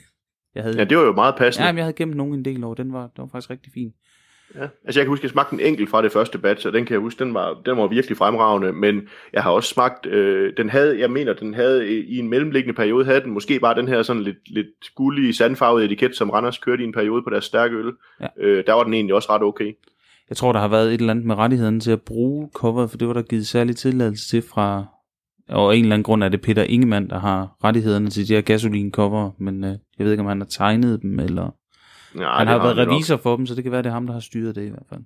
jeg 0.54 0.62
havde, 0.62 0.78
ja, 0.78 0.84
det 0.84 0.98
var 0.98 1.04
jo 1.04 1.12
meget 1.12 1.34
passende. 1.38 1.66
Ja, 1.66 1.72
men 1.72 1.76
jeg 1.76 1.84
havde 1.84 1.96
gemt 1.96 2.16
nogen 2.16 2.34
en 2.34 2.44
del 2.44 2.64
over, 2.64 2.74
den 2.74 2.92
var, 2.92 3.00
den 3.00 3.22
var 3.22 3.28
faktisk 3.32 3.50
rigtig 3.50 3.72
fin. 3.72 3.92
Ja, 4.54 4.66
altså 4.84 5.00
jeg 5.00 5.04
kan 5.04 5.08
huske, 5.08 5.20
at 5.20 5.24
jeg 5.24 5.30
smagte 5.30 5.54
en 5.54 5.60
enkelt 5.60 5.90
fra 5.90 6.02
det 6.02 6.12
første 6.12 6.38
batch, 6.38 6.66
og 6.66 6.72
den 6.72 6.84
kan 6.84 6.92
jeg 6.94 7.00
huske, 7.00 7.24
den 7.24 7.34
var, 7.34 7.60
den 7.66 7.76
var 7.76 7.86
virkelig 7.86 8.16
fremragende, 8.16 8.72
men 8.72 9.08
jeg 9.32 9.42
har 9.42 9.50
også 9.50 9.68
smagt, 9.68 10.06
øh, 10.06 10.52
den 10.56 10.68
havde, 10.68 11.00
jeg 11.00 11.10
mener, 11.10 11.32
den 11.32 11.54
havde 11.54 11.88
i 11.88 12.18
en 12.18 12.28
mellemliggende 12.28 12.76
periode, 12.76 13.04
havde 13.04 13.20
den 13.20 13.30
måske 13.30 13.60
bare 13.60 13.74
den 13.74 13.88
her 13.88 14.02
sådan 14.02 14.22
lidt, 14.22 14.50
lidt 14.50 14.94
gullige, 14.94 15.34
sandfarvede 15.34 15.84
etiket, 15.84 16.16
som 16.16 16.30
Randers 16.30 16.58
kørte 16.58 16.82
i 16.82 16.86
en 16.86 16.92
periode 16.92 17.22
på 17.22 17.30
deres 17.30 17.44
stærke 17.44 17.76
øl. 17.76 17.92
Ja. 18.20 18.26
Øh, 18.38 18.66
der 18.66 18.72
var 18.72 18.84
den 18.84 18.94
egentlig 18.94 19.14
også 19.14 19.32
ret 19.32 19.42
okay. 19.42 19.72
Jeg 20.28 20.36
tror, 20.36 20.52
der 20.52 20.60
har 20.60 20.68
været 20.68 20.94
et 20.94 21.00
eller 21.00 21.10
andet 21.10 21.24
med 21.24 21.34
rettigheden 21.34 21.80
til 21.80 21.90
at 21.90 22.02
bruge 22.02 22.50
coveret, 22.54 22.90
for 22.90 22.98
det 22.98 23.08
var 23.08 23.14
der 23.14 23.22
givet 23.22 23.46
særlig 23.46 23.76
tilladelse 23.76 24.28
til 24.28 24.42
fra, 24.42 24.84
og 25.48 25.76
en 25.76 25.82
eller 25.82 25.94
anden 25.94 26.04
grund 26.04 26.24
er 26.24 26.28
det 26.28 26.40
Peter 26.40 26.62
Ingemann, 26.62 27.10
der 27.10 27.18
har 27.18 27.56
rettighederne 27.64 28.10
til 28.10 28.28
de 28.28 28.34
her 28.34 28.40
gasolin 28.40 28.92
cover, 28.92 29.30
men 29.38 29.64
øh, 29.64 29.70
jeg 29.98 30.04
ved 30.04 30.10
ikke, 30.10 30.22
om 30.22 30.28
han 30.28 30.40
har 30.40 30.48
tegnet 30.50 31.02
dem, 31.02 31.18
eller 31.18 31.54
Ja, 32.18 32.30
han 32.30 32.46
har 32.46 32.58
været 32.58 32.76
revisor 32.88 33.14
nok. 33.14 33.22
for 33.22 33.36
dem, 33.36 33.46
så 33.46 33.54
det 33.54 33.62
kan 33.62 33.72
være, 33.72 33.82
det 33.82 33.88
er 33.88 33.92
ham, 33.92 34.06
der 34.06 34.12
har 34.12 34.20
styret 34.20 34.54
det 34.54 34.66
i 34.66 34.68
hvert 34.68 34.86
fald. 34.88 35.00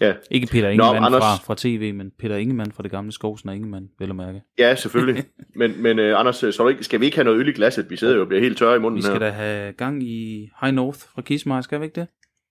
Ja. 0.00 0.14
Ikke 0.30 0.46
Peter 0.46 0.68
Ingemann 0.68 1.00
Nå, 1.00 1.06
Anders... 1.06 1.22
fra, 1.22 1.36
fra 1.36 1.54
tv, 1.58 1.94
men 1.94 2.10
Peter 2.18 2.36
Ingemann 2.36 2.72
fra 2.72 2.82
det 2.82 2.90
gamle 2.90 3.12
Skovsen 3.12 3.48
og 3.48 3.54
Ingemann, 3.54 3.88
vil 3.98 4.06
jeg 4.06 4.16
mærke. 4.16 4.42
Ja, 4.58 4.74
selvfølgelig. 4.74 5.24
men 5.60 5.82
men 5.82 5.98
uh, 5.98 6.20
Anders, 6.20 6.36
så 6.36 6.68
ikke, 6.70 6.84
skal 6.84 7.00
vi 7.00 7.04
ikke 7.04 7.16
have 7.16 7.24
noget 7.24 7.38
øl 7.38 7.48
i 7.48 7.52
glasset? 7.52 7.90
Vi 7.90 7.96
sidder 7.96 8.14
jo 8.14 8.20
og 8.20 8.28
bliver 8.28 8.40
helt 8.40 8.58
tørre 8.58 8.76
i 8.76 8.78
munden 8.78 8.96
Vi 8.96 9.02
skal 9.02 9.12
her. 9.12 9.18
da 9.18 9.30
have 9.30 9.72
gang 9.72 10.02
i 10.02 10.48
High 10.60 10.74
North 10.74 10.98
fra 11.14 11.22
Kismar, 11.22 11.60
skal 11.60 11.80
vi 11.80 11.84
ikke 11.84 12.00
det? 12.00 12.08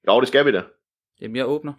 Jo, 0.07 0.19
det 0.19 0.27
skal 0.27 0.45
vi 0.45 0.51
da. 0.51 0.61
Jamen, 1.21 1.35
jeg 1.35 1.47
åbner. 1.47 1.73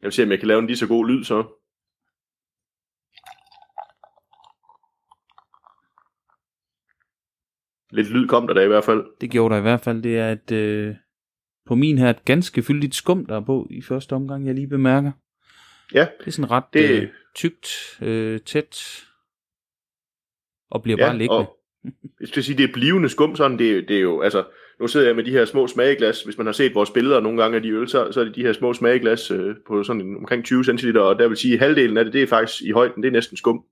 Jeg 0.00 0.06
vil 0.06 0.12
se, 0.12 0.22
om 0.22 0.30
jeg 0.30 0.38
kan 0.38 0.48
lave 0.48 0.58
en 0.58 0.66
lige 0.66 0.76
så 0.76 0.88
god 0.88 1.06
lyd 1.08 1.24
så. 1.24 1.42
Lidt 7.90 8.10
lyd 8.10 8.28
kom 8.28 8.46
der 8.46 8.54
da 8.54 8.60
i 8.60 8.66
hvert 8.66 8.84
fald. 8.84 9.04
Det 9.20 9.30
gjorde 9.30 9.54
der 9.54 9.58
i 9.58 9.62
hvert 9.62 9.80
fald. 9.80 10.02
Det 10.02 10.18
er 10.18 10.32
et, 10.32 10.52
øh, 10.52 10.94
på 11.66 11.74
min 11.74 11.98
her 11.98 12.10
et 12.10 12.24
ganske 12.24 12.62
fyldigt 12.62 12.94
skum, 12.94 13.26
der 13.26 13.36
er 13.36 13.44
på 13.44 13.68
i 13.70 13.82
første 13.82 14.12
omgang, 14.12 14.46
jeg 14.46 14.54
lige 14.54 14.68
bemærker. 14.68 15.12
Ja. 15.94 16.06
Det 16.20 16.26
er 16.26 16.30
sådan 16.30 16.50
ret 16.50 16.64
det... 16.72 17.02
øh, 17.02 17.08
tykt, 17.34 17.98
øh, 18.02 18.40
tæt, 18.40 19.04
og 20.70 20.82
bliver 20.82 20.98
ja, 20.98 21.06
bare 21.06 21.18
liggende. 21.18 21.48
Og, 21.48 21.55
jeg 22.20 22.28
skal 22.28 22.42
sige, 22.42 22.56
det 22.56 22.68
er 22.68 22.72
blivende 22.72 23.08
skum, 23.08 23.36
sådan, 23.36 23.58
det, 23.58 23.88
det 23.88 23.96
er 23.96 24.00
jo, 24.00 24.20
altså, 24.20 24.44
nu 24.80 24.86
sidder 24.86 25.06
jeg 25.06 25.16
med 25.16 25.24
de 25.24 25.30
her 25.30 25.44
små 25.44 25.66
smageglas, 25.66 26.22
hvis 26.22 26.38
man 26.38 26.46
har 26.46 26.52
set 26.52 26.74
vores 26.74 26.90
billeder 26.90 27.20
nogle 27.20 27.42
gange 27.42 27.56
af 27.56 27.62
de 27.62 27.68
øl, 27.68 27.88
så, 27.88 28.12
så 28.12 28.20
er 28.20 28.24
det 28.24 28.34
de 28.34 28.42
her 28.42 28.52
små 28.52 28.72
smageglas 28.72 29.30
øh, 29.30 29.54
på 29.66 29.82
sådan 29.82 30.02
en, 30.02 30.16
omkring 30.16 30.44
20 30.44 30.64
cm, 30.64 30.88
og 30.96 31.18
der 31.18 31.28
vil 31.28 31.36
sige, 31.36 31.54
at 31.54 31.60
halvdelen 31.60 31.96
af 31.96 32.04
det, 32.04 32.12
det 32.12 32.22
er 32.22 32.26
faktisk 32.26 32.62
i 32.62 32.70
højden, 32.70 33.02
det 33.02 33.08
er 33.08 33.12
næsten 33.12 33.36
skum. 33.36 33.64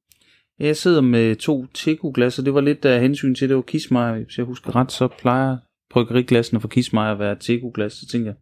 Jeg 0.59 0.77
sidder 0.77 1.01
med 1.01 1.37
to 1.37 1.67
Teko-glas, 1.75 2.39
og 2.39 2.44
det 2.44 2.55
var 2.55 2.61
lidt 2.61 2.85
af 2.85 3.01
hensyn 3.01 3.35
til, 3.35 3.49
det 3.49 3.56
var 3.56 3.63
Kismeier. 3.63 4.25
Hvis 4.25 4.39
jeg 4.39 4.47
husker 4.47 4.77
ret, 4.77 4.93
så 4.93 5.09
plejer 5.09 5.56
bryggeriglassene 5.91 6.61
for 6.61 6.69
Kismeier 6.69 7.13
at 7.13 7.19
være 7.19 7.37
Teko-glas, 7.41 7.93
så 7.93 8.06
tænker 8.13 8.29
jeg, 8.31 8.37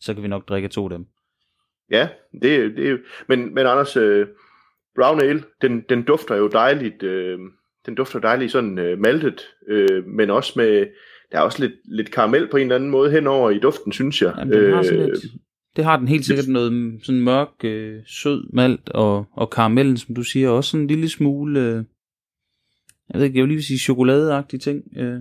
så 0.00 0.14
kan 0.14 0.22
vi 0.22 0.28
nok 0.28 0.48
drikke 0.48 0.68
to 0.68 0.84
af 0.84 0.90
dem. 0.90 1.06
Ja, 1.90 2.08
det, 2.42 2.76
det 2.76 3.00
men, 3.28 3.54
men 3.54 3.66
Anders, 3.66 3.96
øh, 3.96 4.26
brown 4.96 5.20
ale, 5.20 5.42
den, 5.62 5.84
den 5.88 6.02
dufter 6.02 6.36
jo 6.36 6.48
dejligt, 6.48 7.02
øh, 7.02 7.38
den 7.86 7.94
dufter 7.94 8.18
dejligt 8.18 8.52
sådan 8.52 8.78
øh, 8.78 8.98
maltet, 8.98 9.40
øh, 9.68 10.06
men 10.06 10.30
også 10.30 10.52
med, 10.56 10.86
der 11.32 11.38
er 11.38 11.42
også 11.42 11.62
lidt, 11.62 11.72
lidt 11.84 12.10
karamel 12.10 12.48
på 12.50 12.56
en 12.56 12.62
eller 12.62 12.74
anden 12.74 12.90
måde 12.90 13.10
henover 13.10 13.50
i 13.50 13.58
duften, 13.58 13.92
synes 13.92 14.22
jeg. 14.22 14.34
Jamen, 14.38 14.54
den 14.54 14.74
har 14.74 14.82
sådan 14.82 15.00
øh, 15.00 15.06
lidt, 15.06 15.24
det 15.76 15.84
har 15.84 15.96
den 15.96 16.08
helt 16.08 16.24
sikkert 16.24 16.48
noget 16.48 17.00
sådan 17.02 17.20
mørk, 17.20 17.48
øh, 17.64 18.02
sød 18.06 18.52
malt, 18.52 18.88
og, 18.88 19.26
og 19.32 19.50
karamellen, 19.50 19.96
som 19.96 20.14
du 20.14 20.22
siger, 20.22 20.48
også 20.48 20.70
sådan 20.70 20.82
en 20.82 20.86
lille 20.86 21.08
smule, 21.08 21.60
øh, 21.60 21.84
jeg 23.10 23.20
ved 23.20 23.24
ikke, 23.24 23.38
jeg 23.38 23.42
vil 23.42 23.52
lige 23.52 23.62
sige 23.62 23.78
chokoladeagtige 23.78 24.60
ting, 24.60 24.82
øh, 24.96 25.20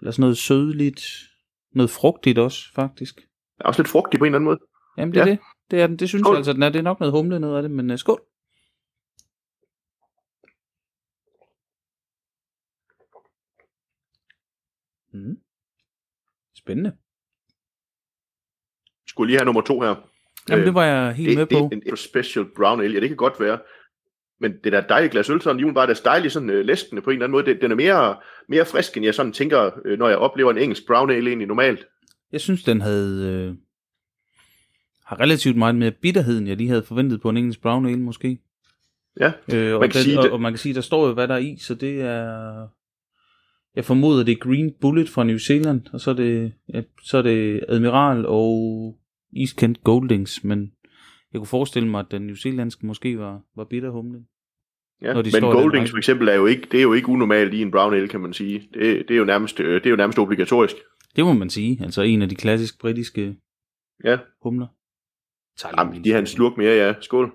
eller 0.00 0.10
sådan 0.10 0.20
noget 0.20 0.36
sødligt, 0.36 1.06
noget 1.74 1.90
frugtigt 1.90 2.38
også, 2.38 2.72
faktisk. 2.74 3.16
Der 3.58 3.64
er 3.64 3.68
også 3.68 3.82
lidt 3.82 3.88
frugtigt 3.88 4.18
på 4.18 4.24
en 4.24 4.28
eller 4.28 4.38
anden 4.38 4.44
måde. 4.44 4.58
Jamen, 4.98 5.14
det 5.14 5.20
er 5.20 5.26
ja. 5.26 5.30
det. 5.30 5.38
Det 5.70 5.80
er 5.80 5.86
den. 5.86 5.96
Det 5.96 6.08
synes 6.08 6.22
skål. 6.22 6.34
jeg 6.34 6.38
altså, 6.38 6.52
den 6.52 6.62
er. 6.62 6.68
Det 6.68 6.78
er 6.78 6.82
nok 6.82 7.00
noget 7.00 7.12
humle 7.12 7.40
noget 7.40 7.56
af 7.56 7.62
det, 7.62 7.70
men 7.70 7.90
uh, 7.90 7.98
skål. 7.98 8.20
Mm. 15.12 15.38
Spændende. 16.56 16.92
Skulle 19.06 19.30
lige 19.30 19.38
have 19.38 19.44
nummer 19.44 19.62
to 19.62 19.80
her. 19.80 19.94
Jamen, 20.48 20.66
det 20.66 20.74
var 20.74 20.84
jeg 20.84 21.14
helt 21.14 21.28
det, 21.28 21.38
med 21.38 21.46
på. 21.46 21.68
Det 21.72 21.82
er 21.86 21.90
en 21.90 21.96
special 21.96 22.46
brown 22.56 22.80
ale. 22.80 22.94
Ja, 22.94 23.00
det 23.00 23.08
kan 23.08 23.16
godt 23.16 23.40
være. 23.40 23.58
Men 24.40 24.52
det 24.64 24.72
der 24.72 24.80
dejlige 24.80 25.10
glas 25.10 25.30
øl, 25.30 25.40
sådan 25.40 25.74
var 25.74 25.86
det 25.86 26.00
dejligt 26.04 26.32
sådan 26.32 26.50
uh, 26.50 26.56
læskende 26.56 27.02
på 27.02 27.10
en 27.10 27.14
eller 27.14 27.24
anden 27.24 27.32
måde. 27.32 27.44
Det, 27.44 27.62
den 27.62 27.70
er 27.70 27.76
mere, 27.76 28.16
mere 28.48 28.66
frisk, 28.66 28.96
end 28.96 29.04
jeg 29.04 29.14
sådan 29.14 29.32
tænker, 29.32 29.70
uh, 29.86 29.98
når 29.98 30.08
jeg 30.08 30.18
oplever 30.18 30.50
en 30.50 30.58
engelsk 30.58 30.86
brown 30.86 31.10
ale 31.10 31.28
egentlig 31.28 31.48
normalt. 31.48 31.86
Jeg 32.32 32.40
synes, 32.40 32.64
den 32.64 32.80
havde... 32.80 33.28
Øh, 33.28 33.54
har 35.04 35.20
relativt 35.20 35.56
meget 35.56 35.74
mere 35.74 35.90
bitterhed, 35.90 36.38
end 36.38 36.48
jeg 36.48 36.56
lige 36.56 36.68
havde 36.68 36.82
forventet 36.82 37.20
på 37.20 37.28
en 37.28 37.36
engelsk 37.36 37.60
brown 37.60 37.86
ale, 37.86 37.98
måske. 37.98 38.38
Ja, 39.20 39.32
øh, 39.54 39.74
og, 39.74 39.80
man 39.80 39.90
kan 39.90 39.98
den, 39.98 40.04
sige, 40.04 40.18
og, 40.18 40.30
og 40.30 40.40
man 40.40 40.52
kan 40.52 40.58
sige, 40.58 40.74
der 40.74 40.80
står 40.80 41.06
jo, 41.06 41.14
hvad 41.14 41.28
der 41.28 41.34
er 41.34 41.38
i, 41.38 41.56
så 41.56 41.74
det 41.74 42.00
er 42.00 42.68
jeg 43.76 43.84
formoder, 43.84 44.24
det 44.24 44.32
er 44.32 44.36
Green 44.36 44.74
Bullet 44.80 45.08
fra 45.08 45.24
New 45.24 45.38
Zealand, 45.38 45.82
og 45.92 46.00
så 46.00 46.10
er 46.10 46.14
det, 46.14 46.52
ja, 46.74 46.82
så 47.02 47.18
er 47.18 47.22
det 47.22 47.64
Admiral 47.68 48.26
og 48.26 48.98
East 49.36 49.56
Kent 49.56 49.84
Goldings, 49.84 50.44
men 50.44 50.72
jeg 51.32 51.38
kunne 51.38 51.46
forestille 51.46 51.88
mig, 51.88 52.00
at 52.00 52.06
den 52.10 52.22
New 52.22 52.34
Zealandske 52.34 52.86
måske 52.86 53.18
var, 53.18 53.42
var 53.56 53.64
bitterhumlen. 53.64 54.26
Ja, 55.02 55.14
men 55.14 55.42
Goldings 55.42 55.90
for 55.90 55.98
eksempel 55.98 56.28
er 56.28 56.34
jo 56.34 56.46
ikke, 56.46 56.68
det 56.72 56.78
er 56.78 56.82
jo 56.82 56.92
ikke 56.92 57.08
unormalt 57.08 57.54
i 57.54 57.62
en 57.62 57.70
brown 57.70 57.94
ale, 57.94 58.08
kan 58.08 58.20
man 58.20 58.32
sige. 58.32 58.68
Det, 58.74 59.08
det, 59.08 59.14
er, 59.14 59.18
jo 59.18 59.24
nærmest, 59.24 59.60
øh, 59.60 59.74
det 59.74 59.86
er 59.86 59.90
jo 59.90 59.96
nærmest 59.96 60.18
obligatorisk. 60.18 60.76
Det 61.16 61.24
må 61.24 61.32
man 61.32 61.50
sige. 61.50 61.78
Altså 61.84 62.02
en 62.02 62.22
af 62.22 62.28
de 62.28 62.34
klassiske 62.34 62.78
britiske 62.78 63.36
ja. 64.04 64.18
humler. 64.42 64.66
Jamen, 65.78 66.04
de 66.04 66.10
har 66.10 66.18
en 66.18 66.26
slurk 66.26 66.56
mere, 66.56 66.86
ja. 66.86 66.94
Skål. 67.00 67.32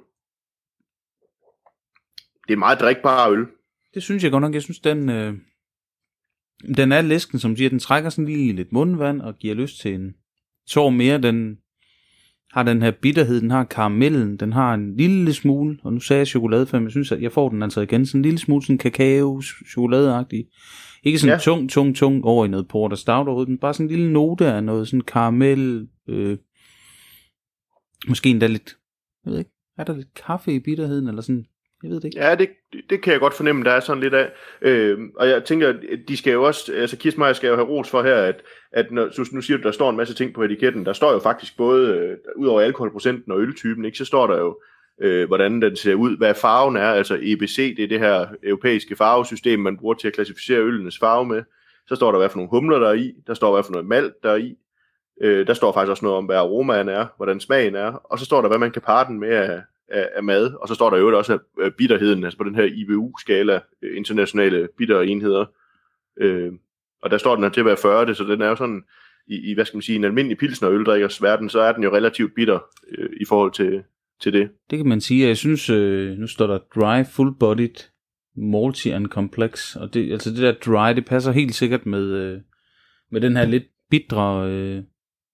Det 2.48 2.54
er 2.54 2.58
meget 2.58 2.80
drikbar 2.80 3.30
øl. 3.30 3.46
Det 3.94 4.04
synes 4.04 4.24
jeg 4.24 4.32
godt 4.32 4.42
nok. 4.42 4.54
Jeg 4.54 4.62
synes, 4.62 4.80
den, 4.80 5.10
øh, 5.10 5.34
den 6.78 6.92
er 6.92 7.02
læsken, 7.02 7.40
som 7.40 7.58
siger, 7.58 7.70
den 7.70 7.80
trækker 7.80 8.10
sådan 8.10 8.26
lige 8.26 8.54
lidt 8.54 8.72
mundvand 8.72 9.22
og 9.22 9.38
giver 9.38 9.56
lyst 9.56 9.82
til 9.82 9.94
en 9.94 10.14
tår 10.70 10.90
mere. 10.90 11.18
Den 11.18 11.58
har 12.52 12.64
den 12.64 12.82
her 12.82 12.92
bitterhed, 12.92 13.42
den 13.42 13.52
har 13.52 13.64
karamellen, 13.64 14.38
den 14.38 14.54
har 14.54 14.74
en 14.74 14.98
lille 14.98 15.34
smule, 15.34 15.80
og 15.84 15.94
nu 15.94 16.00
sagde 16.00 16.20
jeg 16.20 16.28
chokolade 16.28 16.66
før, 16.66 16.80
men 16.80 16.86
jeg 16.86 16.92
synes, 16.92 17.12
at 17.12 17.22
jeg 17.22 17.32
får 17.32 17.50
den 17.50 17.64
altså 17.64 17.82
igen, 17.82 18.06
sådan 18.06 18.20
en 18.20 18.24
lille 18.24 18.40
smule 18.40 18.64
sådan 18.64 18.78
kakao, 18.78 19.42
chokoladeagtig. 19.42 20.46
Ikke 21.04 21.20
sådan 21.20 21.34
ja. 21.34 21.40
tung, 21.40 21.70
tung, 21.70 21.96
tung 21.96 22.26
over 22.26 22.46
i 22.46 22.48
noget 22.48 22.68
porter 22.68 22.96
stout 22.96 23.28
overhovedet, 23.28 23.50
men 23.50 23.58
bare 23.58 23.74
sådan 23.74 23.86
en 23.86 23.92
lille 23.92 24.14
note 24.14 24.46
af 24.46 24.64
noget 24.64 24.88
sådan 24.88 25.02
karamel, 25.02 25.88
øh, 26.10 26.38
måske 28.08 28.30
endda 28.30 28.48
lidt, 28.48 28.78
jeg 29.26 29.32
ved 29.32 29.40
ikke, 29.40 29.52
er 29.78 29.84
der 29.84 29.96
lidt 29.96 30.14
kaffe 30.14 30.54
i 30.54 30.60
bitterheden, 30.60 31.08
eller 31.08 31.22
sådan, 31.22 31.46
jeg 31.84 31.92
ved 31.92 31.96
det 32.00 32.06
ikke. 32.06 32.20
Ja, 32.20 32.36
det, 32.36 32.50
det 32.90 33.02
kan 33.02 33.14
jeg 33.14 33.20
godt 33.20 33.34
fornemme, 33.34 33.64
der 33.64 33.72
er 33.72 33.80
sådan 33.80 34.04
lidt 34.04 34.14
af. 34.14 34.32
Øh, 34.62 35.00
og 35.16 35.30
jeg 35.30 35.44
tænker, 35.44 35.74
de 36.08 36.18
skal 36.18 36.34
jo 36.34 36.44
også, 36.44 36.74
altså 36.74 36.98
Kismeier 36.98 37.34
skal 37.34 37.48
jo 37.48 37.56
have 37.56 37.68
ros 37.68 37.90
for 37.90 38.04
her, 38.04 38.16
at, 38.16 38.42
at 38.72 38.92
når, 38.92 39.34
nu 39.36 39.42
siger 39.42 39.58
du, 39.58 39.64
der 39.64 39.72
står 39.72 39.90
en 39.90 39.98
masse 39.98 40.14
ting 40.14 40.34
på 40.34 40.44
etiketten, 40.44 40.86
der 40.86 40.94
står 40.94 41.14
jo 41.14 41.20
faktisk 41.20 41.58
både, 41.58 41.96
øh, 41.96 42.18
ud 42.38 42.48
over 42.48 42.62
alkoholprocenten 42.62 43.32
og 43.32 43.40
øltypen, 43.40 43.86
ikke, 43.86 43.98
så 43.98 44.06
står 44.06 44.28
der 44.28 44.38
jo, 44.38 44.60
øh, 45.02 45.28
hvordan 45.28 45.62
den 45.62 45.76
ser 45.76 45.96
ud, 45.96 46.18
hvad 46.18 46.34
farven 46.34 46.78
er, 46.78 46.90
altså 46.90 47.20
EBC, 47.22 47.76
det 47.76 47.84
er 47.84 47.88
det 47.88 48.00
her 48.00 48.28
europæiske 48.44 48.96
farvesystem, 48.96 49.60
man 49.60 49.78
bruger 49.78 49.94
til 49.94 50.08
at 50.08 50.14
klassificere 50.14 50.60
øllenes 50.60 51.00
farve 51.00 51.26
med. 51.26 51.44
Så 51.88 51.96
står 51.96 52.12
der, 52.12 52.20
hvad 52.20 52.30
for 52.30 52.38
nogle 52.38 52.50
humler 52.50 52.80
der 52.80 52.90
er 52.90 52.94
i, 52.94 53.14
der 53.28 53.34
står, 53.34 53.54
hvad 53.54 53.64
for 53.64 53.72
noget 53.72 53.88
malt 53.88 54.14
der 54.24 54.32
er 54.32 54.36
i, 54.36 54.56
øh, 55.22 55.48
der 55.48 55.54
står 55.54 55.74
faktisk 55.74 55.90
også 55.90 56.06
noget 56.06 56.18
om, 56.18 56.26
hvad 56.26 56.38
aromaen 56.38 56.90
er, 56.90 57.06
hvordan 57.18 57.40
smagen 57.40 57.76
er, 57.76 57.92
og 57.92 58.20
så 58.20 58.26
står 58.26 58.42
der, 58.42 58.48
hvad 58.48 58.60
man 58.60 58.72
kan 58.72 58.82
parre 58.82 59.08
den 59.08 59.20
med 59.20 59.30
af, 59.30 59.62
af, 59.90 60.10
af 60.16 60.24
mad, 60.24 60.54
og 60.62 60.68
så 60.68 60.76
står 60.76 60.90
der 60.90 60.98
jo 60.98 61.18
også 61.18 61.34
at 61.34 61.40
øh, 61.62 61.72
bitterheden, 61.72 62.24
altså 62.24 62.38
på 62.38 62.44
den 62.44 62.56
her 62.56 62.64
IBU-skala, 62.64 63.60
øh, 63.82 63.98
internationale 63.98 64.68
bitter 64.78 65.02
enheder. 65.02 65.46
øh, 66.22 66.52
og 67.02 67.12
der 67.12 67.18
står 67.18 67.36
den 67.36 67.44
her 67.44 67.52
til 67.52 67.60
at 67.60 67.66
være 67.66 67.78
40, 67.78 68.16
så 68.16 68.24
den 68.24 68.42
er 68.42 68.48
jo 68.48 68.56
sådan, 68.56 68.84
i, 69.28 69.52
i 69.52 69.54
hvad 69.54 69.66
skal 69.66 69.78
man 69.78 69.82
sige, 69.82 69.96
en 69.96 70.04
almindelig 70.04 70.38
pilsner 70.38 70.72
øldrikkers 70.72 71.22
verden, 71.22 71.50
så 71.50 71.60
er 71.60 71.72
den 71.72 71.84
jo 71.84 71.96
relativt 71.96 72.36
bitter 72.36 72.60
øh, 72.98 73.10
i 73.22 73.26
forhold 73.26 73.52
til, 73.52 73.84
til 74.22 74.34
det. 74.34 74.50
Det 74.70 74.80
kan 74.80 74.88
man 74.88 75.02
sige, 75.02 75.28
jeg 75.28 75.38
synes, 75.38 75.70
øh, 75.70 76.18
nu 76.18 76.28
står 76.28 76.48
der 76.48 76.60
dry, 76.76 77.04
full-bodied, 77.04 77.92
malty 78.38 78.88
and 78.88 79.08
complex, 79.08 79.76
og 79.76 79.94
det, 79.94 80.12
altså 80.12 80.30
det 80.30 80.40
der 80.40 80.54
dry, 80.66 80.96
det 80.96 81.06
passer 81.06 81.32
helt 81.32 81.56
sikkert 81.56 81.86
med, 81.86 82.04
øh, 82.04 82.42
med 83.12 83.22
den 83.22 83.36
her 83.38 83.46
lidt 83.46 83.64
bitre 83.90 84.50
øh, 84.52 84.84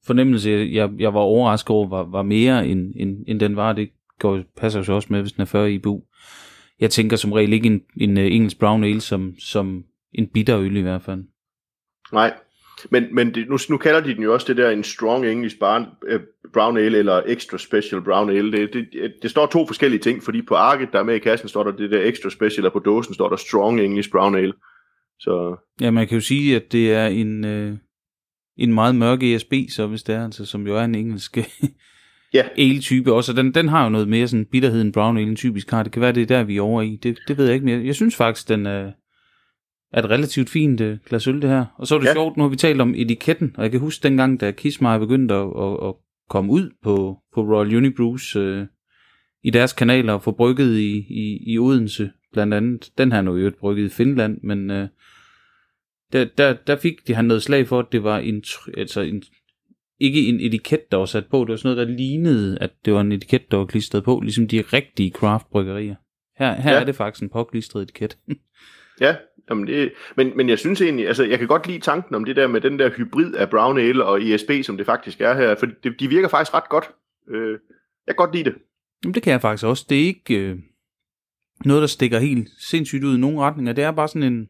fornemmelse, 0.06 0.50
jeg, 0.50 0.90
jeg 1.00 1.14
var 1.14 1.20
overrasket 1.20 1.70
over, 1.70 1.90
var, 1.90 2.04
var 2.04 2.24
mere 2.24 2.68
end, 2.68 2.94
end, 2.96 3.24
end 3.28 3.40
den 3.40 3.56
var. 3.56 3.74
Det 3.74 3.90
går, 4.22 4.42
passer 4.58 4.84
jo 4.88 4.96
også 4.96 5.08
med, 5.12 5.22
hvis 5.22 5.32
den 5.32 5.42
er 5.42 5.46
40 5.46 5.72
IBU. 5.72 6.04
Jeg 6.80 6.92
tænker 6.92 7.18
som 7.18 7.32
regel 7.32 7.54
ikke 7.54 7.68
en, 7.68 7.82
en 7.98 8.18
uh, 8.18 8.24
engelsk 8.24 8.60
brown 8.60 8.84
ale 8.84 9.02
som, 9.02 9.34
som 9.40 9.84
en 10.14 10.28
bitter 10.34 10.60
øl 10.60 10.78
i 10.78 10.82
hvert 10.82 11.02
fald. 11.02 11.24
Nej, 12.14 12.34
men, 12.92 13.16
men 13.16 13.36
det, 13.36 13.50
nu, 13.50 13.58
nu 13.70 13.78
kalder 13.78 14.02
de 14.02 14.16
den 14.16 14.24
jo 14.24 14.34
også 14.34 14.48
det 14.48 14.58
der 14.58 14.70
en 14.70 14.84
strong 14.84 15.26
English 15.26 15.60
barn, 15.60 15.86
uh, 16.14 16.22
brown 16.54 16.78
ale 16.78 16.98
eller 16.98 17.22
extra 17.26 17.58
special 17.58 18.02
brown 18.02 18.30
ale. 18.30 18.52
Det, 18.52 18.74
det, 18.74 19.14
det 19.22 19.32
står 19.32 19.46
to 19.46 19.68
forskellige 19.68 20.00
ting, 20.02 20.24
fordi 20.24 20.42
på 20.42 20.56
arket, 20.56 20.90
der 20.92 21.00
er 21.00 21.04
med 21.04 21.16
i 21.16 21.20
kassen, 21.20 21.50
står 21.50 21.64
der 21.64 21.72
det 21.72 21.92
der 21.92 22.04
extra 22.04 22.30
special, 22.30 22.66
og 22.66 22.74
på 22.74 22.80
dåsen 22.80 23.14
står 23.14 23.30
der 23.30 23.36
strong 23.36 23.82
English 23.82 24.12
brown 24.12 24.36
ale. 24.36 24.54
Så... 25.20 25.56
Ja, 25.82 25.92
man 25.92 26.08
kan 26.08 26.18
jo 26.18 26.22
sige, 26.22 26.56
at 26.56 26.72
det 26.72 26.94
er 26.94 27.08
en, 27.08 27.46
øh, 27.46 27.78
en 28.58 28.74
meget 28.74 28.96
mørk 28.96 29.24
ESB, 29.24 29.54
så 29.70 29.88
hvis 29.88 30.04
det 30.04 30.16
er, 30.16 30.24
altså, 30.24 30.46
som 30.46 30.68
jo 30.68 30.78
er 30.78 30.84
en 30.84 30.96
engelsk 30.96 31.38
ja. 32.34 32.44
ale-type 32.58 33.14
også, 33.14 33.34
den, 33.34 33.54
den 33.54 33.68
har 33.68 33.84
jo 33.84 33.90
noget 33.90 34.08
mere 34.08 34.28
sådan 34.28 34.46
bitterhed 34.46 34.82
end 34.82 34.94
brown 34.94 35.18
ale 35.18 35.36
typisk 35.36 35.72
har. 35.72 35.84
Det 35.84 35.92
kan 35.92 36.02
være, 36.02 36.12
det 36.12 36.22
er 36.22 36.26
der, 36.26 36.44
vi 36.44 36.58
er 36.58 36.62
over 36.62 36.82
i. 36.82 36.96
Det, 37.04 37.18
det 37.28 37.38
ved 37.38 37.46
jeg 37.46 37.54
ikke 37.54 37.66
mere. 37.66 37.86
Jeg 37.86 37.96
synes 37.96 38.16
faktisk, 38.16 38.50
den 38.50 38.66
er, 38.66 38.92
er 39.94 40.00
et 40.00 40.10
relativt 40.10 40.50
fint 40.50 40.82
uh, 40.82 40.98
glas 41.06 41.28
øl, 41.28 41.42
det 41.42 41.50
her. 41.50 41.66
Og 41.78 41.88
så 41.88 41.96
er 41.96 42.00
det 42.00 42.08
ja. 42.08 42.14
sjovt, 42.14 42.38
nu 42.38 42.44
har 42.44 42.50
vi 42.50 42.56
talt 42.56 42.82
om 42.82 42.94
etiketten, 42.96 43.56
og 43.58 43.64
jeg 43.64 43.72
kan 43.72 43.80
huske 43.80 44.04
dengang, 44.04 44.40
da 44.42 44.52
Kismar 44.52 44.98
begyndte 44.98 45.36
at, 45.36 45.48
at, 45.60 45.88
at 45.88 45.94
komme 46.30 46.52
ud 46.52 46.70
på, 46.84 47.18
på 47.36 47.42
Royal 47.42 47.76
Unibrews 47.76 48.36
uh, 48.36 48.64
i 49.44 49.50
deres 49.50 49.74
kanaler 49.74 50.14
og 50.14 50.24
få 50.24 50.32
brygget 50.32 50.78
i, 50.78 50.98
i, 50.98 51.54
i 51.54 51.60
Odense, 51.60 52.12
blandt 52.34 52.54
andet. 52.54 52.90
Den 52.98 53.12
her 53.12 53.22
nu 53.22 53.38
jo 53.38 53.52
brygget 53.60 53.86
i 53.86 53.90
Finland, 53.90 54.38
men 54.44 54.70
uh, 54.70 54.88
der, 56.14 56.26
der, 56.38 56.54
der 56.68 56.76
fik 56.76 57.08
de 57.08 57.16
han 57.16 57.26
noget 57.26 57.44
slag 57.44 57.68
for, 57.68 57.80
at 57.80 57.92
det 57.92 58.04
var 58.04 58.18
en, 58.18 58.44
altså 58.78 59.02
en 59.02 59.24
ikke 60.02 60.28
en 60.28 60.40
etiket, 60.40 60.92
der 60.92 60.98
var 60.98 61.06
sat 61.06 61.26
på. 61.32 61.40
Det 61.40 61.50
var 61.50 61.56
sådan 61.56 61.76
noget, 61.76 61.88
der 61.88 61.96
lignede, 61.96 62.58
at 62.62 62.72
det 62.86 62.94
var 62.94 63.02
en 63.02 63.12
etiket, 63.12 63.52
der 63.52 63.58
var 63.58 63.66
klistret 63.66 64.04
på, 64.04 64.20
ligesom 64.24 64.48
de 64.48 64.62
rigtige 64.62 65.12
craft-bryggerier. 65.12 65.96
Her, 66.38 66.54
her 66.54 66.74
ja. 66.74 66.80
er 66.80 66.84
det 66.84 66.96
faktisk 66.96 67.24
en 67.24 67.30
påklistret 67.30 67.82
etiket. 67.82 68.18
ja, 69.02 69.16
jamen 69.50 69.68
det, 69.68 69.94
men, 70.16 70.38
men 70.38 70.50
jeg 70.50 70.60
synes 70.60 70.82
egentlig, 70.82 71.08
altså 71.08 71.24
jeg 71.24 71.40
kan 71.40 71.48
godt 71.48 71.68
lide 71.68 71.80
tanken 71.80 72.16
om 72.16 72.26
det 72.26 72.36
der 72.36 72.48
med 72.48 72.62
den 72.62 72.80
der 72.80 72.90
hybrid 72.90 73.34
af 73.34 73.50
brown 73.50 73.80
ale 73.80 74.06
og 74.06 74.24
ESB, 74.24 74.52
som 74.64 74.78
det 74.78 74.86
faktisk 74.86 75.22
er 75.22 75.34
her, 75.34 75.56
for 75.56 75.66
det, 75.84 76.00
de 76.00 76.08
virker 76.08 76.28
faktisk 76.28 76.54
ret 76.54 76.70
godt. 76.70 76.86
Øh, 77.30 77.52
jeg 78.08 78.16
kan 78.16 78.16
godt 78.16 78.36
lide 78.36 78.44
det. 78.44 78.56
Jamen 79.04 79.14
det 79.14 79.24
kan 79.24 79.32
jeg 79.32 79.42
faktisk 79.42 79.66
også. 79.66 79.86
Det 79.90 80.02
er 80.02 80.06
ikke 80.06 80.36
øh, 80.36 80.58
noget, 81.66 81.82
der 81.82 81.88
stikker 81.88 82.20
helt 82.20 82.50
sindssygt 82.60 83.04
ud 83.04 83.18
i 83.18 83.20
nogen 83.20 83.40
retninger. 83.40 83.74
Det 83.74 83.84
er 83.84 83.92
bare 83.92 84.08
sådan 84.08 84.34
en, 84.34 84.50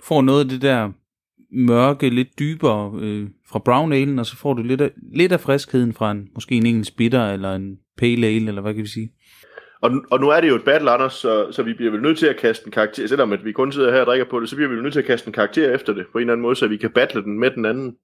får 0.00 0.22
noget 0.22 0.44
af 0.44 0.48
det 0.48 0.62
der 0.62 0.92
mørke, 1.52 2.08
lidt 2.08 2.38
dybere 2.38 2.98
øh, 3.00 3.28
fra 3.48 3.58
brown 3.58 3.92
ale, 3.92 4.20
og 4.20 4.26
så 4.26 4.36
får 4.36 4.54
du 4.54 4.62
lidt 4.62 4.80
af, 4.80 4.90
lidt 5.14 5.32
af 5.32 5.40
friskheden 5.40 5.92
fra 5.92 6.10
en, 6.10 6.28
måske 6.34 6.54
en 6.54 6.66
engelsk 6.66 6.96
bitter, 6.96 7.32
eller 7.32 7.54
en 7.54 7.78
pale 7.98 8.26
ale, 8.26 8.48
eller 8.48 8.62
hvad 8.62 8.74
kan 8.74 8.82
vi 8.82 8.88
sige. 8.88 9.12
Og, 9.80 9.90
og 10.10 10.20
nu 10.20 10.28
er 10.28 10.40
det 10.40 10.48
jo 10.48 10.54
et 10.54 10.64
battle, 10.64 10.90
Anders, 10.90 11.14
så, 11.14 11.52
så 11.52 11.62
vi 11.62 11.72
bliver 11.72 11.90
vel 11.90 12.02
nødt 12.02 12.18
til 12.18 12.26
at 12.26 12.36
kaste 12.36 12.66
en 12.66 12.72
karakter, 12.72 13.06
selvom 13.06 13.32
at 13.32 13.44
vi 13.44 13.52
kun 13.52 13.72
sidder 13.72 13.92
her 13.92 14.00
og 14.00 14.06
drikker 14.06 14.26
på 14.30 14.40
det, 14.40 14.48
så 14.48 14.56
bliver 14.56 14.68
vi 14.68 14.74
vel 14.74 14.82
nødt 14.82 14.92
til 14.92 15.00
at 15.00 15.06
kaste 15.06 15.26
en 15.26 15.32
karakter 15.32 15.74
efter 15.74 15.92
det, 15.92 16.06
på 16.12 16.18
en 16.18 16.22
eller 16.22 16.32
anden 16.32 16.42
måde, 16.42 16.56
så 16.56 16.66
vi 16.66 16.76
kan 16.76 16.90
battle 16.90 17.22
den 17.22 17.38
med 17.38 17.50
den 17.50 17.64
anden. 17.64 17.96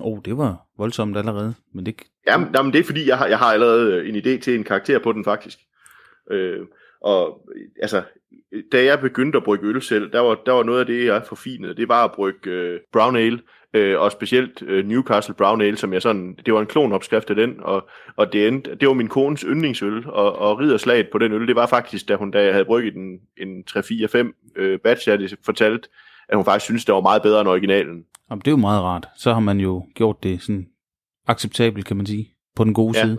Åh, 0.00 0.06
oh, 0.06 0.18
det 0.24 0.36
var 0.36 0.66
voldsomt 0.78 1.16
allerede, 1.16 1.54
men 1.74 1.86
det... 1.86 2.02
Jamen, 2.26 2.48
jamen 2.54 2.72
det 2.72 2.78
er 2.78 2.84
fordi, 2.84 3.08
jeg 3.08 3.18
har, 3.18 3.26
jeg 3.26 3.38
har 3.38 3.52
allerede 3.52 4.08
en 4.08 4.16
idé 4.16 4.38
til 4.40 4.54
en 4.54 4.64
karakter 4.64 4.98
på 4.98 5.12
den 5.12 5.24
faktisk. 5.24 5.58
Øh, 6.30 6.60
og 7.00 7.48
altså, 7.82 8.02
da 8.72 8.84
jeg 8.84 9.00
begyndte 9.00 9.36
at 9.36 9.44
brygge 9.44 9.68
øl 9.68 9.82
selv, 9.82 10.12
der 10.12 10.20
var, 10.20 10.34
der 10.46 10.52
var 10.52 10.62
noget 10.62 10.80
af 10.80 10.86
det, 10.86 11.06
jeg 11.06 11.22
forfinede, 11.28 11.76
det 11.76 11.88
var 11.88 12.04
at 12.04 12.12
brygge 12.12 12.50
øh, 12.50 12.80
brown 12.92 13.16
ale, 13.16 13.38
øh, 13.74 14.00
og 14.00 14.12
specielt 14.12 14.62
øh, 14.62 14.86
Newcastle 14.86 15.34
Brown 15.34 15.60
Ale, 15.60 15.76
som 15.76 15.92
jeg 15.92 16.02
sådan, 16.02 16.36
det 16.46 16.54
var 16.54 16.60
en 16.60 16.66
klonopskrift 16.66 17.30
af 17.30 17.36
den, 17.36 17.54
og, 17.58 17.88
og 18.16 18.32
det, 18.32 18.48
endte, 18.48 18.74
det 18.74 18.88
var 18.88 18.94
min 18.94 19.08
kones 19.08 19.40
yndlingsøl, 19.40 20.08
og, 20.08 20.38
og 20.38 20.58
ridderslaget 20.58 21.08
på 21.12 21.18
den 21.18 21.32
øl, 21.32 21.48
det 21.48 21.56
var 21.56 21.66
faktisk, 21.66 22.08
da 22.08 22.16
hun, 22.16 22.30
da 22.30 22.44
jeg 22.44 22.52
havde 22.52 22.64
brygget 22.64 22.94
den 22.94 23.18
en 23.36 23.64
3-4-5 23.70 24.52
øh, 24.56 24.78
batch, 24.78 25.08
jeg 25.08 25.18
havde 25.18 25.36
fortalt, 25.44 25.88
at 26.28 26.36
hun 26.36 26.44
faktisk 26.44 26.64
synes, 26.64 26.84
det 26.84 26.94
var 26.94 27.00
meget 27.00 27.22
bedre 27.22 27.40
end 27.40 27.48
originalen. 27.48 28.04
Jamen, 28.30 28.40
det 28.40 28.46
er 28.46 28.52
jo 28.52 28.56
meget 28.56 28.82
rart. 28.82 29.08
Så 29.16 29.32
har 29.32 29.40
man 29.40 29.60
jo 29.60 29.86
gjort 29.94 30.22
det 30.22 30.42
sådan 30.42 30.66
acceptabelt, 31.26 31.86
kan 31.86 31.96
man 31.96 32.06
sige, 32.06 32.34
på 32.56 32.64
den 32.64 32.74
gode 32.74 32.98
ja. 32.98 33.04
side. 33.04 33.18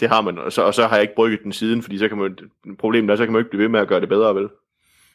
Det 0.00 0.08
har 0.08 0.20
man, 0.20 0.38
og 0.38 0.52
så, 0.52 0.62
og 0.62 0.74
så 0.74 0.86
har 0.86 0.96
jeg 0.96 1.02
ikke 1.02 1.14
brygget 1.14 1.40
den 1.44 1.52
siden, 1.52 1.82
fordi 1.82 1.98
så 1.98 2.08
kan 2.08 2.18
man, 2.18 2.38
problemet 2.78 3.10
er, 3.10 3.16
så 3.16 3.24
kan 3.24 3.32
man 3.32 3.40
ikke 3.40 3.50
blive 3.50 3.62
ved 3.62 3.68
med 3.68 3.80
at 3.80 3.88
gøre 3.88 4.00
det 4.00 4.08
bedre, 4.08 4.34
vel? 4.34 4.48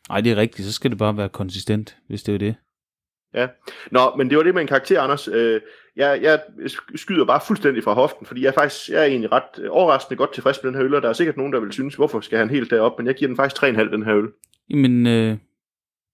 Nej, 0.09 0.21
det 0.21 0.31
er 0.31 0.35
rigtigt, 0.35 0.67
så 0.67 0.73
skal 0.73 0.91
det 0.91 0.97
bare 0.97 1.17
være 1.17 1.29
konsistent, 1.29 1.97
hvis 2.07 2.23
det 2.23 2.33
er 2.33 2.39
det. 2.39 2.55
Ja, 3.33 3.47
nå, 3.91 4.15
men 4.17 4.29
det 4.29 4.37
var 4.37 4.43
det 4.43 4.53
med 4.53 4.61
en 4.61 4.67
karakter, 4.67 5.01
Anders. 5.01 5.27
Øh, 5.27 5.61
jeg, 5.95 6.19
jeg 6.21 6.39
skyder 6.95 7.25
bare 7.25 7.41
fuldstændig 7.47 7.83
fra 7.83 7.93
hoften, 7.93 8.25
fordi 8.25 8.41
jeg 8.41 8.47
er 8.47 8.53
faktisk 8.53 8.89
jeg 8.89 9.01
er 9.01 9.05
egentlig 9.05 9.31
ret 9.31 9.69
overraskende 9.69 10.17
godt 10.17 10.33
tilfreds 10.33 10.63
med 10.63 10.71
den 10.71 10.77
her 10.77 10.85
øl, 10.85 10.95
og 10.95 11.01
der 11.01 11.09
er 11.09 11.13
sikkert 11.13 11.37
nogen, 11.37 11.53
der 11.53 11.59
vil 11.59 11.71
synes, 11.71 11.95
hvorfor 11.95 12.19
skal 12.19 12.37
han 12.37 12.49
helt 12.49 12.71
derop, 12.71 12.97
men 12.97 13.07
jeg 13.07 13.15
giver 13.15 13.29
den 13.29 13.35
faktisk 13.35 13.63
3,5 13.63 13.91
den 13.91 14.05
her 14.05 14.15
øl. 14.15 14.27
Jamen, 14.69 15.07
øh, 15.07 15.37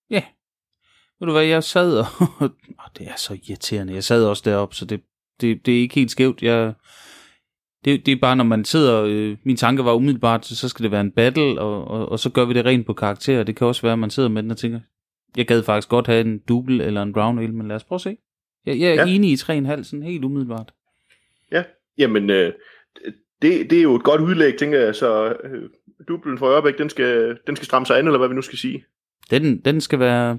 ja. 0.09 0.23
Ved 1.19 1.27
du 1.27 1.31
hvad, 1.31 1.43
jeg 1.43 1.63
sad 1.63 1.97
og... 1.99 2.05
oh, 2.41 2.49
det 2.97 3.07
er 3.07 3.15
så 3.15 3.37
irriterende. 3.49 3.93
Jeg 3.93 4.03
sad 4.03 4.25
også 4.25 4.43
deroppe, 4.45 4.75
så 4.75 4.85
det, 4.85 5.01
det, 5.41 5.65
det 5.65 5.75
er 5.75 5.79
ikke 5.79 5.95
helt 5.95 6.11
skævt. 6.11 6.41
Jeg, 6.41 6.73
det, 7.85 8.05
det 8.05 8.11
er 8.11 8.19
bare, 8.21 8.35
når 8.35 8.43
man 8.43 8.65
sidder... 8.65 9.03
Øh, 9.03 9.37
min 9.43 9.57
tanke 9.57 9.85
var 9.85 9.93
umiddelbart, 9.93 10.45
så 10.45 10.69
skal 10.69 10.83
det 10.83 10.91
være 10.91 11.01
en 11.01 11.11
battle, 11.11 11.61
og, 11.61 11.87
og, 11.87 12.09
og 12.09 12.19
så 12.19 12.29
gør 12.29 12.45
vi 12.45 12.53
det 12.53 12.65
rent 12.65 12.85
på 12.85 12.93
karakter. 12.93 13.43
Det 13.43 13.55
kan 13.55 13.67
også 13.67 13.81
være, 13.81 13.93
at 13.93 13.99
man 13.99 14.09
sidder 14.09 14.29
med 14.29 14.43
den 14.43 14.51
og 14.51 14.57
tænker, 14.57 14.79
jeg 15.37 15.47
gad 15.47 15.63
faktisk 15.63 15.89
godt 15.89 16.07
have 16.07 16.21
en 16.21 16.39
double 16.39 16.83
eller 16.83 17.01
en 17.01 17.13
brown 17.13 17.39
ale, 17.39 17.51
men 17.51 17.67
lad 17.67 17.75
os 17.75 17.83
prøve 17.83 17.97
at 17.97 18.01
se. 18.01 18.17
Jeg, 18.65 18.79
jeg 18.79 18.89
er 18.89 18.93
ja. 18.93 19.05
enig 19.05 19.31
i 19.31 19.35
3,5, 19.35 19.83
sådan 19.83 20.03
helt 20.03 20.23
umiddelbart. 20.23 20.73
Ja, 21.51 21.63
jamen, 21.97 22.29
øh, 22.29 22.53
det, 23.41 23.69
det 23.69 23.77
er 23.77 23.83
jo 23.83 23.95
et 23.95 24.03
godt 24.03 24.21
udlæg, 24.21 24.57
tænker 24.57 24.79
jeg, 24.79 24.95
så 24.95 25.35
øh, 25.43 25.69
dublen 26.07 26.37
fra 26.37 26.47
Ørbæk, 26.47 26.77
den 26.77 26.89
skal, 26.89 27.37
den 27.47 27.55
skal 27.55 27.65
stramme 27.65 27.85
sig 27.85 27.99
an, 27.99 28.05
eller 28.05 28.17
hvad 28.17 28.27
vi 28.27 28.35
nu 28.35 28.41
skal 28.41 28.57
sige. 28.57 28.85
Den, 29.31 29.57
den 29.59 29.81
skal 29.81 29.99
være 29.99 30.37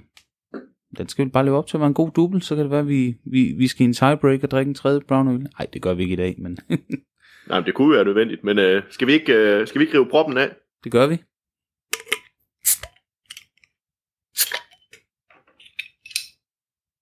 den 0.98 1.08
skal 1.08 1.24
vi 1.24 1.30
bare 1.30 1.44
leve 1.44 1.56
op 1.56 1.66
til 1.66 1.76
at 1.76 1.80
være 1.80 1.88
en 1.88 1.94
god 1.94 2.10
dubbel, 2.10 2.42
så 2.42 2.54
kan 2.54 2.62
det 2.62 2.70
være, 2.70 2.80
at 2.80 2.88
vi, 2.88 3.16
vi, 3.24 3.54
vi 3.58 3.68
skal 3.68 3.82
i 3.82 3.84
en 3.84 3.92
tiebreak 3.92 4.42
og 4.42 4.50
drikke 4.50 4.68
en 4.68 4.74
tredje 4.74 5.00
brown 5.00 5.28
ale. 5.28 5.38
Nej, 5.38 5.66
det 5.72 5.82
gør 5.82 5.94
vi 5.94 6.02
ikke 6.02 6.12
i 6.12 6.16
dag, 6.16 6.36
men 6.38 6.58
Nej, 7.46 7.60
det 7.60 7.74
kunne 7.74 7.94
være 7.96 8.04
nødvendigt, 8.04 8.44
men 8.44 8.58
øh, 8.58 8.82
skal, 8.90 9.06
vi 9.06 9.12
ikke, 9.12 9.32
øh, 9.32 9.66
skal 9.66 9.78
vi 9.78 9.84
ikke 9.84 9.98
rive 9.98 10.08
proppen 10.10 10.38
af? 10.38 10.56
det 10.84 10.92
gør 10.92 11.06
vi. 11.06 11.22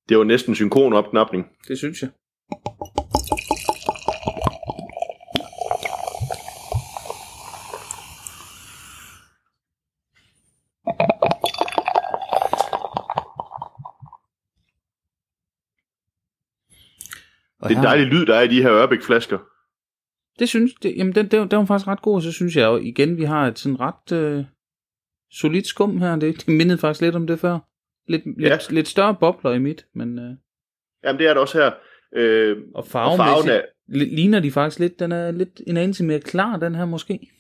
Det 0.09 0.19
var 0.19 0.25
næsten 0.25 0.55
synkron 0.55 0.93
opknapning. 0.93 1.47
Det 1.69 1.79
synes 1.79 2.03
jeg. 2.03 2.11
Og 17.61 17.69
Det 17.69 17.75
er 17.75 17.79
en 17.79 17.85
dejlig 17.85 18.07
lyd, 18.07 18.27
der 18.27 18.35
er 18.35 18.43
i 18.43 18.49
de 18.49 18.63
her 18.63 18.73
Ørbæk-flasker. 18.73 19.39
Det 20.41 20.49
synes 20.49 20.73
det, 20.83 20.95
jamen 20.97 21.15
den, 21.15 21.27
den, 21.29 21.49
den 21.51 21.59
var 21.59 21.65
faktisk 21.65 21.89
ret 21.89 22.03
god, 22.03 22.15
og 22.15 22.23
så 22.23 22.33
synes 22.33 22.57
jeg 22.57 22.65
jo 22.67 22.77
igen, 22.77 23.17
vi 23.17 23.25
har 23.25 23.47
et 23.47 23.59
sådan 23.59 23.81
ret 23.81 24.13
øh, 24.13 24.45
solidt 25.33 25.67
skum 25.67 25.99
her. 25.99 26.17
Det, 26.17 26.37
det 26.37 26.49
mindede 26.49 26.79
faktisk 26.79 27.01
lidt 27.03 27.15
om 27.15 27.27
det 27.27 27.39
før. 27.41 27.59
Lidt, 28.09 28.23
Ja. 28.41 28.49
lidt, 28.49 28.73
lidt 28.73 28.89
større 28.89 29.15
bobler 29.21 29.53
i 29.53 29.59
mit, 29.59 29.87
men 29.95 30.19
øh, 30.19 30.31
Jamen, 31.05 31.19
det 31.19 31.27
er 31.29 31.33
det 31.35 31.39
også 31.41 31.59
her. 31.59 31.71
Øh, 32.17 32.57
og 32.59 32.65
og 32.75 32.87
farven 32.87 33.17
farvemæssigt 33.17 33.55
er, 33.55 33.63
li- 33.89 34.15
ligner 34.15 34.41
de 34.41 34.51
faktisk 34.51 34.79
lidt. 34.81 34.99
Den 35.01 35.13
er 35.13 35.31
lidt 35.31 35.61
en 35.67 35.77
anelse 35.77 36.05
mere 36.05 36.21
klar, 36.21 36.57
den 36.57 36.75
her 36.75 36.85
måske. 36.85 37.31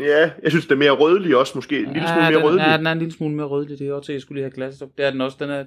ja, 0.00 0.30
jeg 0.42 0.50
synes, 0.50 0.64
det 0.66 0.72
er 0.72 0.78
mere 0.78 0.90
rødlig 0.90 1.36
også, 1.36 1.52
måske. 1.54 1.78
En 1.78 1.92
lille 1.92 2.08
smule 2.08 2.20
mere 2.20 2.32
den, 2.34 2.44
rødlig. 2.44 2.62
Ja, 2.62 2.76
den 2.76 2.86
er 2.86 2.92
en 2.92 2.98
lille 2.98 3.12
smule 3.14 3.34
mere 3.34 3.46
rødlig. 3.46 3.78
Det 3.78 3.88
er 3.88 3.92
også 3.92 4.06
til, 4.06 4.12
jeg 4.12 4.22
skulle 4.22 4.36
lige 4.36 4.44
have 4.44 4.54
glasset 4.54 4.82
op. 4.82 4.88
Det 4.98 5.06
er 5.06 5.10
den 5.10 5.20
også. 5.20 5.36
Den, 5.40 5.50
er, 5.50 5.64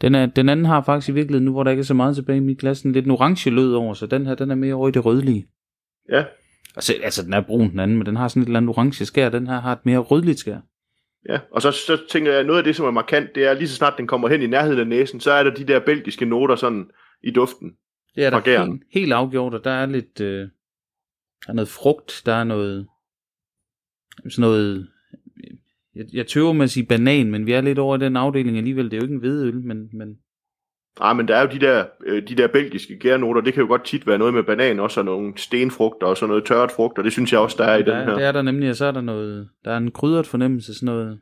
den, 0.00 0.14
er, 0.14 0.26
den 0.26 0.48
anden 0.48 0.66
har 0.66 0.82
faktisk 0.82 1.08
i 1.08 1.12
virkeligheden, 1.12 1.44
nu 1.44 1.52
hvor 1.52 1.64
der 1.64 1.70
ikke 1.70 1.80
er 1.80 1.84
så 1.84 1.94
meget 1.94 2.14
tilbage 2.14 2.36
i 2.36 2.40
mit 2.40 2.58
glas, 2.58 2.82
en 2.82 2.92
lidt 2.92 3.04
en 3.04 3.10
orange 3.10 3.50
lød 3.50 3.74
over, 3.74 3.94
så 3.94 4.06
den 4.06 4.26
her, 4.26 4.34
den 4.34 4.50
er 4.50 4.54
mere 4.54 4.74
over 4.74 4.88
i 4.88 4.92
det 4.92 5.04
rødlige. 5.04 5.46
Ja, 6.08 6.24
Altså, 6.76 6.94
altså 7.02 7.22
den 7.22 7.32
er 7.32 7.40
brun 7.40 7.70
den 7.70 7.80
anden, 7.80 7.96
men 7.96 8.06
den 8.06 8.16
har 8.16 8.28
sådan 8.28 8.42
et 8.42 8.46
eller 8.46 8.58
andet 8.58 8.70
orange 8.70 9.04
skær. 9.04 9.28
Den 9.28 9.46
her 9.46 9.60
har 9.60 9.72
et 9.72 9.86
mere 9.86 9.98
rødligt 9.98 10.38
skær. 10.38 10.58
ja. 11.28 11.40
Og 11.52 11.62
så, 11.62 11.70
så 11.70 12.02
tænker 12.10 12.32
jeg, 12.32 12.44
noget 12.44 12.58
af 12.58 12.64
det, 12.64 12.76
som 12.76 12.86
er 12.86 12.90
markant, 12.90 13.34
det 13.34 13.46
er 13.46 13.54
lige 13.54 13.68
så 13.68 13.76
snart 13.76 13.94
den 13.98 14.06
kommer 14.06 14.28
hen 14.28 14.42
i 14.42 14.46
nærheden 14.46 14.80
af 14.80 14.86
næsen, 14.86 15.20
så 15.20 15.32
er 15.32 15.42
der 15.42 15.54
de 15.54 15.64
der 15.64 15.80
belgiske 15.80 16.24
noter 16.24 16.56
sådan 16.56 16.90
i 17.22 17.30
duften. 17.30 17.72
Det 18.14 18.24
er 18.24 18.30
der 18.30 18.40
gæren. 18.40 18.70
helt, 18.72 18.82
helt 18.92 19.12
afgjort, 19.12 19.54
og 19.54 19.64
der 19.64 19.70
er 19.70 19.86
lidt, 19.86 20.20
øh, 20.20 20.40
der 21.46 21.48
er 21.48 21.52
noget 21.52 21.68
frugt, 21.68 22.22
der 22.26 22.34
er 22.34 22.44
noget, 22.44 22.86
sådan 24.28 24.40
noget, 24.40 24.88
jeg, 25.96 26.04
jeg 26.12 26.26
tøver 26.26 26.52
med 26.52 26.64
at 26.64 26.70
sige 26.70 26.86
banan, 26.86 27.30
men 27.30 27.46
vi 27.46 27.52
er 27.52 27.60
lidt 27.60 27.78
over 27.78 27.96
i 27.96 28.00
den 28.00 28.16
afdeling 28.16 28.56
alligevel. 28.56 28.84
Det 28.84 28.92
er 28.92 28.96
jo 28.96 29.02
ikke 29.02 29.14
en 29.14 29.20
hvedøl, 29.20 29.60
men, 29.62 29.88
men 29.92 30.16
Nej, 31.00 31.12
men 31.12 31.28
der 31.28 31.36
er 31.36 31.42
jo 31.42 31.48
de 31.52 31.60
der, 31.60 31.84
øh, 32.06 32.28
de 32.28 32.34
der 32.34 32.48
belgiske 32.48 32.98
gærnoter, 32.98 33.40
det 33.40 33.54
kan 33.54 33.62
jo 33.62 33.68
godt 33.68 33.84
tit 33.84 34.06
være 34.06 34.18
noget 34.18 34.34
med 34.34 34.42
banan, 34.42 34.80
også 34.80 35.00
og 35.00 35.06
nogle 35.06 35.32
stenfrugter 35.36 36.06
og 36.06 36.16
sådan 36.16 36.28
noget 36.28 36.44
tørret 36.44 36.70
frugt, 36.70 36.98
og 36.98 37.04
det 37.04 37.12
synes 37.12 37.32
jeg 37.32 37.40
også, 37.40 37.56
der 37.58 37.64
er 37.64 37.76
i 37.76 37.82
der, 37.82 37.98
den 37.98 38.08
her. 38.08 38.14
det 38.14 38.24
er 38.24 38.32
der 38.32 38.42
nemlig, 38.42 38.70
og 38.70 38.76
så 38.76 38.86
er 38.86 38.90
der 38.92 39.00
noget, 39.00 39.48
der 39.64 39.70
er 39.72 39.76
en 39.76 39.90
krydret 39.90 40.26
fornemmelse, 40.26 40.74
sådan 40.74 40.86
noget. 40.86 41.20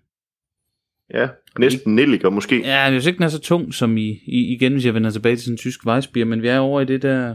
Ja, 1.15 1.29
næsten 1.59 1.95
nelliker 1.95 2.31
måske. 2.31 2.61
Ja, 2.61 2.81
jeg 2.81 2.91
synes 2.91 3.07
ikke, 3.07 3.17
den 3.17 3.25
er 3.25 3.29
så 3.29 3.41
tung 3.41 3.75
som 3.75 3.97
i, 3.97 4.09
i 4.27 4.55
igen, 4.55 4.73
hvis 4.73 4.87
jeg 4.87 4.95
vender 4.95 5.11
tilbage 5.11 5.37
til 5.37 5.45
sådan 5.45 5.55
en 5.55 5.59
tysk 5.59 5.87
vejsbier, 5.87 6.25
men 6.25 6.43
vi 6.43 6.49
er 6.49 6.59
over 6.59 6.81
i 6.81 6.85
det 6.85 7.03
der, 7.03 7.35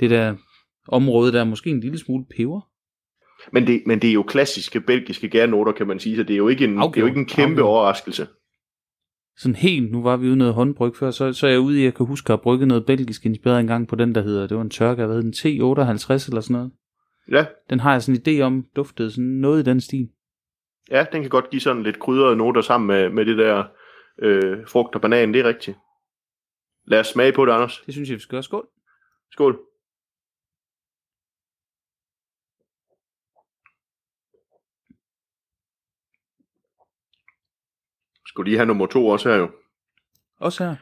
det 0.00 0.10
der 0.10 0.34
område, 0.88 1.32
der 1.32 1.40
er 1.40 1.44
måske 1.44 1.70
en 1.70 1.80
lille 1.80 1.98
smule 1.98 2.24
peber. 2.36 2.60
Men 3.52 3.66
det, 3.66 3.82
men 3.86 3.98
det 4.02 4.10
er 4.10 4.14
jo 4.14 4.22
klassiske 4.22 4.80
belgiske 4.80 5.28
gærnoter, 5.28 5.72
kan 5.72 5.86
man 5.86 5.98
sige, 5.98 6.16
så 6.16 6.22
det 6.22 6.32
er 6.34 6.36
jo 6.36 6.48
ikke 6.48 6.64
en, 6.64 6.70
det 6.70 6.76
er 6.76 6.80
jo 6.82 6.86
Afgjort. 6.88 7.08
ikke 7.08 7.18
en 7.20 7.26
kæmpe 7.26 7.52
Afgjort. 7.52 7.66
overraskelse. 7.68 8.26
sådan 9.36 9.54
helt, 9.56 9.92
nu 9.92 10.02
var 10.02 10.16
vi 10.16 10.26
ude 10.28 10.36
noget 10.36 10.54
håndbryg 10.54 10.96
før, 10.96 11.10
så, 11.10 11.32
så 11.32 11.46
er 11.46 11.50
jeg 11.50 11.60
ude 11.60 11.76
i, 11.76 11.80
at 11.80 11.84
jeg 11.84 11.94
kan 11.94 12.06
huske 12.06 12.26
at 12.32 12.38
have 12.38 12.42
brygget 12.42 12.68
noget 12.68 12.86
belgisk 12.86 13.26
inspireret 13.26 13.60
engang 13.60 13.88
på 13.88 13.96
den, 13.96 14.14
der 14.14 14.22
hedder, 14.22 14.46
det 14.46 14.56
var 14.56 14.62
en 14.62 14.70
tørker, 14.70 15.06
hvad 15.06 15.16
hed 15.16 15.22
den, 15.22 15.32
T58 15.32 16.28
eller 16.28 16.40
sådan 16.40 16.52
noget. 16.52 16.70
Ja, 17.30 17.46
Den 17.70 17.80
har 17.80 17.92
jeg 17.92 18.02
sådan 18.02 18.20
en 18.26 18.38
idé 18.38 18.42
om, 18.42 18.64
duftede 18.76 19.10
sådan 19.10 19.24
noget 19.24 19.60
i 19.60 19.64
den 19.70 19.80
stil. 19.80 20.08
ja, 20.90 21.04
den 21.12 21.20
kan 21.22 21.30
godt 21.30 21.50
give 21.50 21.60
sådan 21.60 21.82
lidt 21.82 21.98
krydrede 21.98 22.36
noter 22.36 22.60
sammen 22.60 22.86
med, 22.86 23.10
med 23.10 23.26
det 23.26 23.38
der 23.38 23.64
øh, 24.22 24.56
frugt 24.68 24.94
og 24.94 25.00
banan, 25.00 25.34
det 25.34 25.40
er 25.40 25.48
rigtigt. 25.48 25.76
Lad 26.86 27.00
os 27.00 27.06
smage 27.06 27.32
på 27.32 27.46
det, 27.46 27.52
Anders. 27.52 27.82
Det 27.86 27.94
synes 27.94 28.08
jeg, 28.08 28.14
vi 28.16 28.20
skal 28.20 28.30
gøre. 28.36 28.42
Skål. 28.42 28.66
Skål. 29.32 29.58
Skulle 38.38 38.50
lige 38.50 38.58
have 38.58 38.66
nummer 38.66 38.86
to 38.86 39.08
også 39.08 39.28
her 39.28 39.36
jo. 39.36 39.50
Også 40.40 40.64
her. 40.64 40.74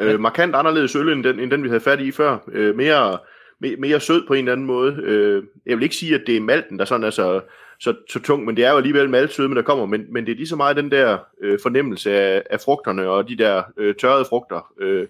Øh, 0.00 0.20
markant 0.20 0.54
anderledes 0.54 0.96
øl 0.96 1.08
end 1.08 1.24
den, 1.24 1.40
end 1.40 1.50
den 1.50 1.62
vi 1.62 1.68
havde 1.68 1.80
fat 1.80 2.00
i 2.00 2.10
før. 2.10 2.38
Øh, 2.52 2.76
mere, 2.76 3.18
mere, 3.60 3.76
mere 3.76 4.00
sød 4.00 4.26
på 4.26 4.34
en 4.34 4.38
eller 4.38 4.52
anden 4.52 4.66
måde. 4.66 4.92
Øh, 5.02 5.42
jeg 5.66 5.76
vil 5.76 5.82
ikke 5.82 5.96
sige, 5.96 6.14
at 6.14 6.22
det 6.26 6.36
er 6.36 6.40
malten, 6.40 6.78
der 6.78 6.84
sådan 6.84 7.04
er 7.04 7.10
så, 7.10 7.40
så, 7.80 7.94
så 8.10 8.20
tung, 8.20 8.44
men 8.44 8.56
det 8.56 8.64
er 8.64 8.70
jo 8.70 8.76
alligevel 8.76 9.10
maltsødme, 9.10 9.54
der 9.54 9.62
kommer. 9.62 9.86
Men, 9.86 10.12
men 10.12 10.26
det 10.26 10.32
er 10.32 10.36
lige 10.36 10.46
så 10.46 10.56
meget 10.56 10.76
den 10.76 10.90
der 10.90 11.18
øh, 11.42 11.58
fornemmelse 11.62 12.12
af, 12.12 12.42
af 12.50 12.60
frugterne 12.60 13.08
og 13.08 13.28
de 13.28 13.36
der 13.36 13.62
øh, 13.76 13.94
tørrede 13.94 14.24
frugter 14.24 14.72
øh, 14.80 15.06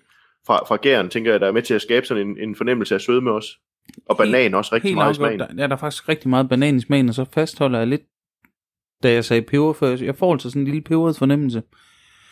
fra, 0.46 0.64
fra 0.68 0.76
gæren, 0.76 1.08
tænker 1.08 1.30
jeg, 1.30 1.40
der 1.40 1.46
er 1.46 1.52
med 1.52 1.62
til 1.62 1.74
at 1.74 1.82
skabe 1.82 2.06
sådan 2.06 2.28
en, 2.28 2.38
en 2.38 2.56
fornemmelse 2.56 2.94
af 2.94 3.00
sødme 3.00 3.30
også. 3.30 3.48
Og 4.06 4.16
banan 4.16 4.54
også 4.54 4.74
rigtig 4.74 4.88
Helt 4.88 4.96
meget 4.96 5.12
i 5.12 5.16
smagen. 5.16 5.38
Der, 5.38 5.46
ja, 5.58 5.66
der 5.66 5.72
er 5.72 5.76
faktisk 5.76 6.08
rigtig 6.08 6.28
meget 6.28 6.48
banan 6.48 6.76
i 6.76 6.80
smagen, 6.80 7.08
og 7.08 7.14
så 7.14 7.24
fastholder 7.34 7.78
jeg 7.78 7.88
lidt, 7.88 8.02
da 9.02 9.12
jeg 9.12 9.24
sagde 9.24 9.42
peber 9.42 9.72
før, 9.72 9.96
jeg 10.04 10.16
får 10.16 10.32
altså 10.32 10.50
sådan 10.50 10.62
en 10.62 10.66
lille 10.66 10.80
peberet 10.80 11.16
fornemmelse. 11.16 11.62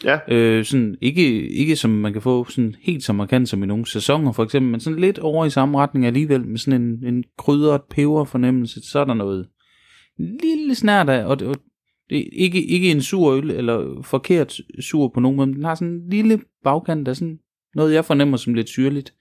Ja, 0.04 0.18
Øh, 0.28 0.64
sådan, 0.64 0.96
ikke, 1.00 1.48
ikke 1.48 1.76
som 1.76 1.90
man 1.90 2.12
kan 2.12 2.22
få 2.22 2.44
sådan 2.44 2.74
helt 2.80 3.04
så 3.04 3.12
markant 3.12 3.48
som 3.48 3.62
i 3.62 3.66
nogle 3.66 3.86
sæsoner 3.86 4.32
for 4.32 4.44
eksempel, 4.44 4.70
men 4.70 4.80
sådan 4.80 4.98
lidt 4.98 5.18
over 5.18 5.44
i 5.46 5.50
samme 5.50 5.78
retning 5.78 6.06
alligevel, 6.06 6.46
med 6.46 6.58
sådan 6.58 6.82
en, 6.82 7.14
en 7.14 7.24
krydret 7.38 7.80
peber 7.90 8.24
fornemmelse, 8.24 8.80
så 8.90 8.98
er 8.98 9.04
der 9.04 9.14
noget 9.14 9.48
lille 10.18 10.74
snært 10.74 11.08
af, 11.08 11.24
og 11.24 11.40
det, 11.40 11.48
og 11.48 11.56
det 12.10 12.18
er 12.18 12.30
ikke, 12.32 12.64
ikke 12.64 12.90
en 12.90 13.02
sur 13.02 13.32
øl, 13.32 13.50
eller 13.50 14.02
forkert 14.02 14.60
sur 14.80 15.08
på 15.08 15.20
nogen 15.20 15.36
måde, 15.36 15.46
men 15.46 15.56
den 15.56 15.64
har 15.64 15.74
sådan 15.74 15.88
en 15.88 16.10
lille 16.10 16.40
bagkant, 16.64 17.06
der 17.06 17.12
er 17.12 17.14
sådan 17.14 17.38
noget, 17.74 17.94
jeg 17.94 18.04
fornemmer 18.04 18.36
som 18.36 18.54
lidt 18.54 18.68
syrligt. 18.68 19.14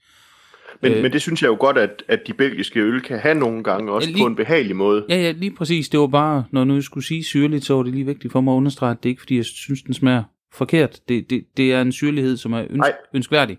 Men, 0.82 0.92
Øh. 0.92 1.02
men 1.02 1.12
det 1.12 1.22
synes 1.22 1.42
jeg 1.42 1.48
jo 1.48 1.56
godt, 1.60 1.78
at, 1.78 2.02
at 2.08 2.26
de 2.26 2.32
belgiske 2.32 2.80
øl 2.80 3.00
kan 3.00 3.18
have 3.18 3.34
nogle 3.34 3.64
gange, 3.64 3.92
også 3.92 4.08
Ja, 4.08 4.12
lige- 4.12 4.22
på 4.22 4.26
en 4.26 4.36
behagelig 4.36 4.76
måde. 4.76 5.04
Ja, 5.08 5.16
ja, 5.16 5.30
lige 5.30 5.54
præcis. 5.56 5.88
Det 5.88 6.00
var 6.00 6.06
bare, 6.06 6.44
når 6.50 6.64
nu 6.64 6.74
jeg 6.74 6.82
skulle 6.82 7.04
sige 7.06 7.24
syrligt, 7.24 7.64
så 7.64 7.74
var 7.74 7.82
det 7.82 7.92
lige 7.94 8.06
vigtigt 8.06 8.32
for 8.32 8.40
mig 8.40 8.52
at 8.52 8.56
understrege, 8.56 8.90
at 8.90 9.02
det 9.02 9.08
ikke 9.08 9.20
fordi, 9.22 9.36
jeg 9.36 9.44
synes, 9.44 9.82
den 9.82 9.94
smager 9.94 10.22
forkert. 10.54 11.00
Det, 11.08 11.30
det, 11.30 11.44
det 11.56 11.72
er 11.72 11.80
en 11.82 11.92
syrlighed, 11.92 12.36
som 12.36 12.52
er 12.52 12.64
Nej. 12.70 12.92
ønskværdig. 13.14 13.58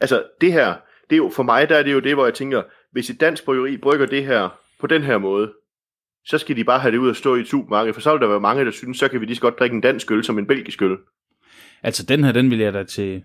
Altså, 0.00 0.22
det 0.40 0.52
her, 0.52 0.74
det 1.10 1.14
er 1.14 1.16
jo, 1.16 1.30
for 1.34 1.42
mig, 1.42 1.68
der 1.68 1.76
er 1.76 1.82
det 1.82 1.92
jo 1.92 1.98
det, 2.00 2.14
hvor 2.14 2.24
jeg 2.24 2.34
tænker, 2.34 2.62
hvis 2.92 3.10
et 3.10 3.20
dansk 3.20 3.44
bryggeri 3.44 3.76
brygger 3.76 4.06
det 4.06 4.24
her 4.26 4.58
på 4.80 4.86
den 4.86 5.02
her 5.02 5.18
måde, 5.18 5.52
så 6.26 6.38
skal 6.38 6.56
de 6.56 6.64
bare 6.64 6.78
have 6.80 6.92
det 6.92 6.98
ud 6.98 7.10
at 7.10 7.16
stå 7.16 7.34
i 7.36 7.40
et 7.40 7.46
supermarked, 7.48 7.92
for 7.94 8.00
så 8.00 8.12
vil 8.12 8.20
der 8.20 8.28
være 8.28 8.40
mange, 8.40 8.64
der 8.64 8.70
synes, 8.70 8.98
så 8.98 9.08
kan 9.08 9.20
vi 9.20 9.26
lige 9.26 9.36
så 9.36 9.42
godt 9.42 9.58
drikke 9.58 9.74
en 9.74 9.80
dansk 9.80 10.10
øl 10.10 10.24
som 10.24 10.38
en 10.38 10.46
belgisk 10.46 10.82
øl. 10.82 10.96
Altså, 11.82 12.02
den 12.06 12.24
her, 12.24 12.32
den 12.32 12.50
vil 12.50 12.58
jeg 12.58 12.72
da 12.72 12.84
til... 12.84 13.22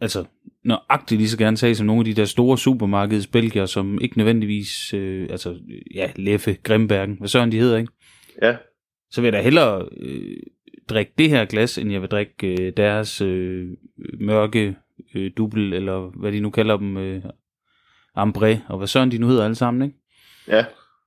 Altså, 0.00 0.24
nøjagtigt 0.66 1.18
lige 1.18 1.28
så 1.28 1.38
gerne 1.38 1.56
tage 1.56 1.74
som 1.74 1.86
nogle 1.86 2.00
af 2.00 2.04
de 2.04 2.14
der 2.14 2.24
store 2.24 2.58
supermarkeds 2.58 3.26
belgier, 3.26 3.66
som 3.66 4.00
ikke 4.00 4.18
nødvendigvis... 4.18 4.94
Øh, 4.94 5.28
altså, 5.30 5.58
ja, 5.94 6.10
Leffe, 6.16 6.56
Grimbergen, 6.62 7.16
hvad 7.18 7.28
søren 7.28 7.52
de 7.52 7.58
hedder, 7.58 7.78
ikke? 7.78 7.92
Ja, 8.42 8.56
Så 9.10 9.20
vil 9.20 9.26
jeg 9.26 9.32
da 9.32 9.42
hellere 9.42 9.88
øh, 10.00 10.36
drikke 10.88 11.12
det 11.18 11.30
her 11.30 11.44
glas, 11.44 11.78
end 11.78 11.92
jeg 11.92 12.00
vil 12.00 12.10
drikke 12.10 12.62
øh, 12.62 12.72
deres 12.76 13.20
øh, 13.20 13.68
mørke 14.20 14.76
øh, 15.14 15.30
dubbel, 15.36 15.72
eller 15.72 16.18
hvad 16.20 16.32
de 16.32 16.40
nu 16.40 16.50
kalder 16.50 16.76
dem, 16.76 16.96
øh, 16.96 17.22
ambre, 18.14 18.60
og 18.68 18.78
hvad 18.78 18.86
søren 18.86 19.10
de 19.10 19.18
nu 19.18 19.28
hedder 19.28 19.44
alle 19.44 19.54
sammen, 19.54 19.82
ikke? 19.82 19.98
ja. 20.48 20.64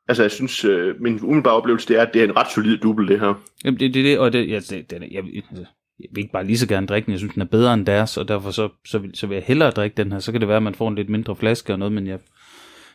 Altså, 0.08 0.24
jeg 0.24 0.32
synes, 0.32 0.66
øh, 0.66 1.02
min 1.02 1.20
umiddelbare 1.24 1.54
oplevelse, 1.54 1.88
det 1.88 1.98
er, 1.98 2.02
at 2.02 2.14
det 2.14 2.22
er 2.22 2.26
en 2.26 2.36
ret 2.38 2.52
solid 2.52 2.78
dubbel, 2.78 3.08
det 3.08 3.20
her. 3.20 3.34
Jamen, 3.66 3.80
det 3.80 3.86
er 3.86 3.92
det, 3.92 4.06
det, 4.06 4.20
og 4.20 4.34
det, 4.34 4.50
ja, 4.50 4.60
det, 4.60 4.92
det, 4.92 5.08
jeg, 5.12 5.24
altså, 5.50 5.66
jeg 6.00 6.08
vil 6.12 6.22
ikke 6.22 6.32
bare 6.32 6.46
lige 6.46 6.58
så 6.58 6.68
gerne 6.68 6.88
drikke 6.88 7.06
den, 7.06 7.12
jeg 7.12 7.20
synes, 7.20 7.34
den 7.34 7.42
er 7.42 7.46
bedre 7.46 7.74
end 7.74 7.86
deres, 7.86 8.18
og 8.18 8.28
derfor 8.28 8.52
så, 8.52 8.70
så, 8.86 9.00
vil, 9.00 9.12
så 9.14 9.28
vil 9.28 9.36
jeg 9.36 9.44
hellere 9.44 9.72
drikke 9.72 9.98
den 9.98 10.12
her. 10.12 10.20
Så 10.20 10.32
kan 10.32 10.42
det 10.42 10.48
være, 10.48 10.58
at 10.58 10.64
man 10.64 10.76
får 10.76 10.88
en 10.88 10.96
lidt 10.96 11.10
mindre 11.10 11.36
flaske 11.36 11.74
og 11.74 11.80
noget, 11.80 11.92
men 11.92 12.08
jeg 12.08 12.20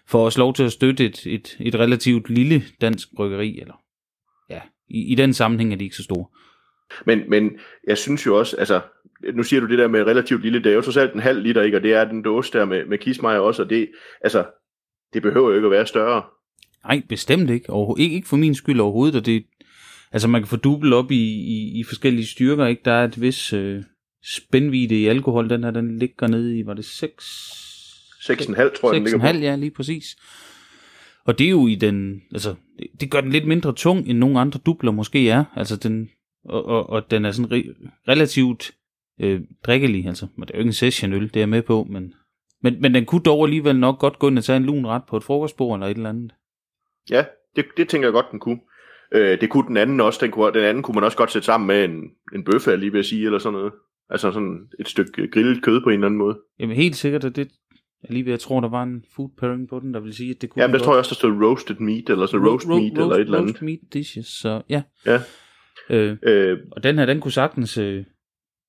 får 0.06 0.24
også 0.24 0.38
lov 0.38 0.54
til 0.54 0.62
at 0.62 0.72
støtte 0.72 1.04
et, 1.04 1.26
et, 1.26 1.56
et 1.60 1.74
relativt 1.74 2.30
lille 2.30 2.62
dansk 2.80 3.08
bryggeri, 3.16 3.60
eller 3.60 3.74
ja, 4.50 4.60
i, 4.88 5.12
i 5.12 5.14
den 5.14 5.34
sammenhæng 5.34 5.72
er 5.72 5.76
de 5.76 5.84
ikke 5.84 5.96
så 5.96 6.02
store. 6.02 6.26
Men, 7.06 7.30
men 7.30 7.50
jeg 7.86 7.98
synes 7.98 8.26
jo 8.26 8.38
også, 8.38 8.56
altså, 8.56 8.80
nu 9.34 9.42
siger 9.42 9.60
du 9.60 9.66
det 9.66 9.78
der 9.78 9.88
med 9.88 10.02
relativt 10.02 10.42
lille, 10.42 10.58
det 10.58 10.70
er 10.72 10.74
jo 10.74 10.80
trods 10.80 10.96
alt 10.96 11.14
en 11.14 11.20
halv 11.20 11.42
liter, 11.42 11.62
ikke? 11.62 11.76
Og 11.76 11.82
det 11.82 11.92
er 11.94 12.04
den 12.04 12.22
dåse 12.22 12.52
der 12.52 12.64
med, 12.64 12.86
med 12.86 12.98
kismeier 12.98 13.38
også, 13.38 13.62
og 13.62 13.70
det, 13.70 13.88
altså, 14.20 14.44
det 15.12 15.22
behøver 15.22 15.48
jo 15.48 15.54
ikke 15.54 15.66
at 15.66 15.70
være 15.70 15.86
større. 15.86 16.22
Nej, 16.84 17.02
bestemt 17.08 17.50
ikke. 17.50 17.70
Overho- 17.70 17.96
ikke. 17.98 18.14
Ikke 18.14 18.28
for 18.28 18.36
min 18.36 18.54
skyld 18.54 18.80
overhovedet, 18.80 19.16
og 19.16 19.26
det, 19.26 19.44
altså 20.14 20.28
man 20.28 20.40
kan 20.40 20.48
få 20.48 20.56
dubbel 20.56 20.92
op 20.92 21.10
i, 21.10 21.24
i, 21.24 21.80
i 21.80 21.84
forskellige 21.84 22.26
styrker, 22.26 22.66
ikke? 22.66 22.82
Der 22.84 22.92
er 22.92 23.04
et 23.04 23.20
vis 23.20 23.52
øh, 23.52 23.82
spændvide 24.24 25.02
i 25.02 25.06
alkohol, 25.06 25.50
den 25.50 25.64
her, 25.64 25.70
den 25.70 25.98
ligger 25.98 26.26
nede 26.26 26.58
i, 26.58 26.66
var 26.66 26.74
det 26.74 26.84
6? 26.84 27.24
6,5 28.20 28.80
tror 28.80 28.92
jeg, 28.92 28.94
den 28.94 29.04
ligger 29.04 29.18
på. 29.18 29.26
6,5, 29.26 29.38
ja, 29.38 29.56
lige 29.56 29.70
præcis. 29.70 30.16
Og 31.24 31.38
det 31.38 31.46
er 31.46 31.50
jo 31.50 31.66
i 31.66 31.74
den, 31.74 32.22
altså, 32.32 32.54
det, 32.78 32.86
det 33.00 33.10
gør 33.10 33.20
den 33.20 33.30
lidt 33.30 33.46
mindre 33.46 33.72
tung, 33.72 34.08
end 34.08 34.18
nogle 34.18 34.40
andre 34.40 34.60
dubler 34.66 34.92
måske 34.92 35.30
er. 35.30 35.44
Altså 35.56 35.76
den, 35.76 36.10
og, 36.44 36.64
og, 36.64 36.90
og 36.90 37.10
den 37.10 37.24
er 37.24 37.30
sådan 37.30 37.52
re, 37.52 37.64
relativt 38.08 38.70
øh, 39.20 39.40
drikkelig, 39.66 40.06
altså. 40.06 40.26
Men 40.36 40.46
det 40.46 40.54
er 40.54 40.58
jo 40.58 40.60
ikke 40.60 40.68
en 40.68 40.72
sessionøl, 40.72 41.28
det 41.28 41.36
er 41.36 41.40
jeg 41.40 41.48
med 41.48 41.62
på, 41.62 41.86
men, 41.90 42.14
men, 42.62 42.80
men 42.80 42.94
den 42.94 43.04
kunne 43.04 43.22
dog 43.22 43.44
alligevel 43.44 43.76
nok 43.76 43.98
godt 43.98 44.18
gå 44.18 44.28
ind 44.28 44.38
og 44.38 44.44
tage 44.44 44.56
en 44.56 44.64
lun 44.64 44.86
ret 44.86 45.02
på 45.08 45.16
et 45.16 45.22
frokostbord 45.22 45.76
eller 45.76 45.86
et 45.86 45.96
eller 45.96 46.10
andet. 46.10 46.34
Ja, 47.10 47.24
det, 47.56 47.64
det 47.76 47.88
tænker 47.88 48.08
jeg 48.08 48.12
godt, 48.12 48.26
den 48.30 48.40
kunne. 48.40 48.60
Øh, 49.14 49.40
det 49.40 49.50
kunne 49.50 49.68
den 49.68 49.76
anden 49.76 50.00
også. 50.00 50.18
Den, 50.22 50.30
kunne, 50.30 50.52
den 50.52 50.64
anden 50.64 50.82
kunne 50.82 50.94
man 50.94 51.04
også 51.04 51.16
godt 51.16 51.32
sætte 51.32 51.46
sammen 51.46 51.66
med 51.66 51.84
en, 51.84 52.00
en 52.34 52.44
bøffe, 52.44 52.70
jeg 52.70 52.78
lige 52.78 52.92
vil 52.92 53.04
sige, 53.04 53.24
eller 53.24 53.38
sådan 53.38 53.58
noget. 53.58 53.72
Altså 54.10 54.32
sådan 54.32 54.58
et 54.80 54.88
stykke 54.88 55.28
grillet 55.28 55.62
kød 55.62 55.80
på 55.80 55.88
en 55.88 55.94
eller 55.94 56.06
anden 56.06 56.18
måde. 56.18 56.38
Jamen 56.58 56.76
helt 56.76 56.96
sikkert, 56.96 57.24
at 57.24 57.36
det, 57.36 57.48
jeg 58.02 58.10
lige 58.12 58.24
ved, 58.24 58.32
jeg 58.32 58.40
tror, 58.40 58.60
der 58.60 58.68
var 58.68 58.82
en 58.82 59.04
food 59.16 59.30
pairing 59.38 59.68
på 59.68 59.80
den, 59.80 59.94
der 59.94 60.00
vil 60.00 60.14
sige, 60.14 60.30
at 60.30 60.42
det 60.42 60.50
kunne... 60.50 60.62
Jamen, 60.62 60.74
der 60.74 60.80
tror 60.80 60.92
jeg 60.92 60.98
også, 60.98 61.08
der 61.08 61.14
stod 61.14 61.42
roasted 61.42 61.76
meat, 61.76 62.08
eller 62.08 62.26
sådan 62.26 62.48
roast 62.48 62.68
meat, 62.68 62.80
roast, 62.80 62.92
eller 62.92 63.14
et 63.14 63.20
eller 63.20 63.38
andet. 63.38 63.54
Roast 63.54 63.62
meat 63.62 63.78
dishes, 63.92 64.26
så 64.26 64.62
ja. 64.68 64.82
Ja. 65.06 65.20
Øh, 65.90 66.16
Øh, 66.22 66.58
og 66.72 66.82
den 66.82 66.98
her, 66.98 67.06
den 67.06 67.20
kunne 67.20 67.32
sagtens 67.32 67.78
øh, 67.78 68.04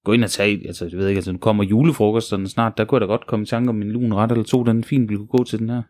gå 0.05 0.11
ind 0.11 0.23
og 0.23 0.29
tage, 0.29 0.67
altså 0.67 0.85
jeg 0.91 0.99
ved 0.99 1.07
ikke, 1.07 1.17
altså 1.17 1.31
nu 1.31 1.37
kommer 1.37 1.63
julefrokosterne 1.63 2.47
snart, 2.47 2.77
der 2.77 2.85
kunne 2.85 2.95
jeg 2.95 3.01
da 3.01 3.05
godt 3.05 3.27
komme 3.27 3.43
i 3.43 3.45
tanke 3.45 3.69
om 3.69 3.81
en 3.81 3.91
lun 3.91 4.13
ret 4.13 4.31
eller 4.31 4.43
to, 4.43 4.63
den 4.63 4.83
fint 4.83 5.09
ville 5.09 5.17
kunne 5.17 5.37
gå 5.37 5.43
til 5.43 5.59
den 5.59 5.69
her. 5.69 5.81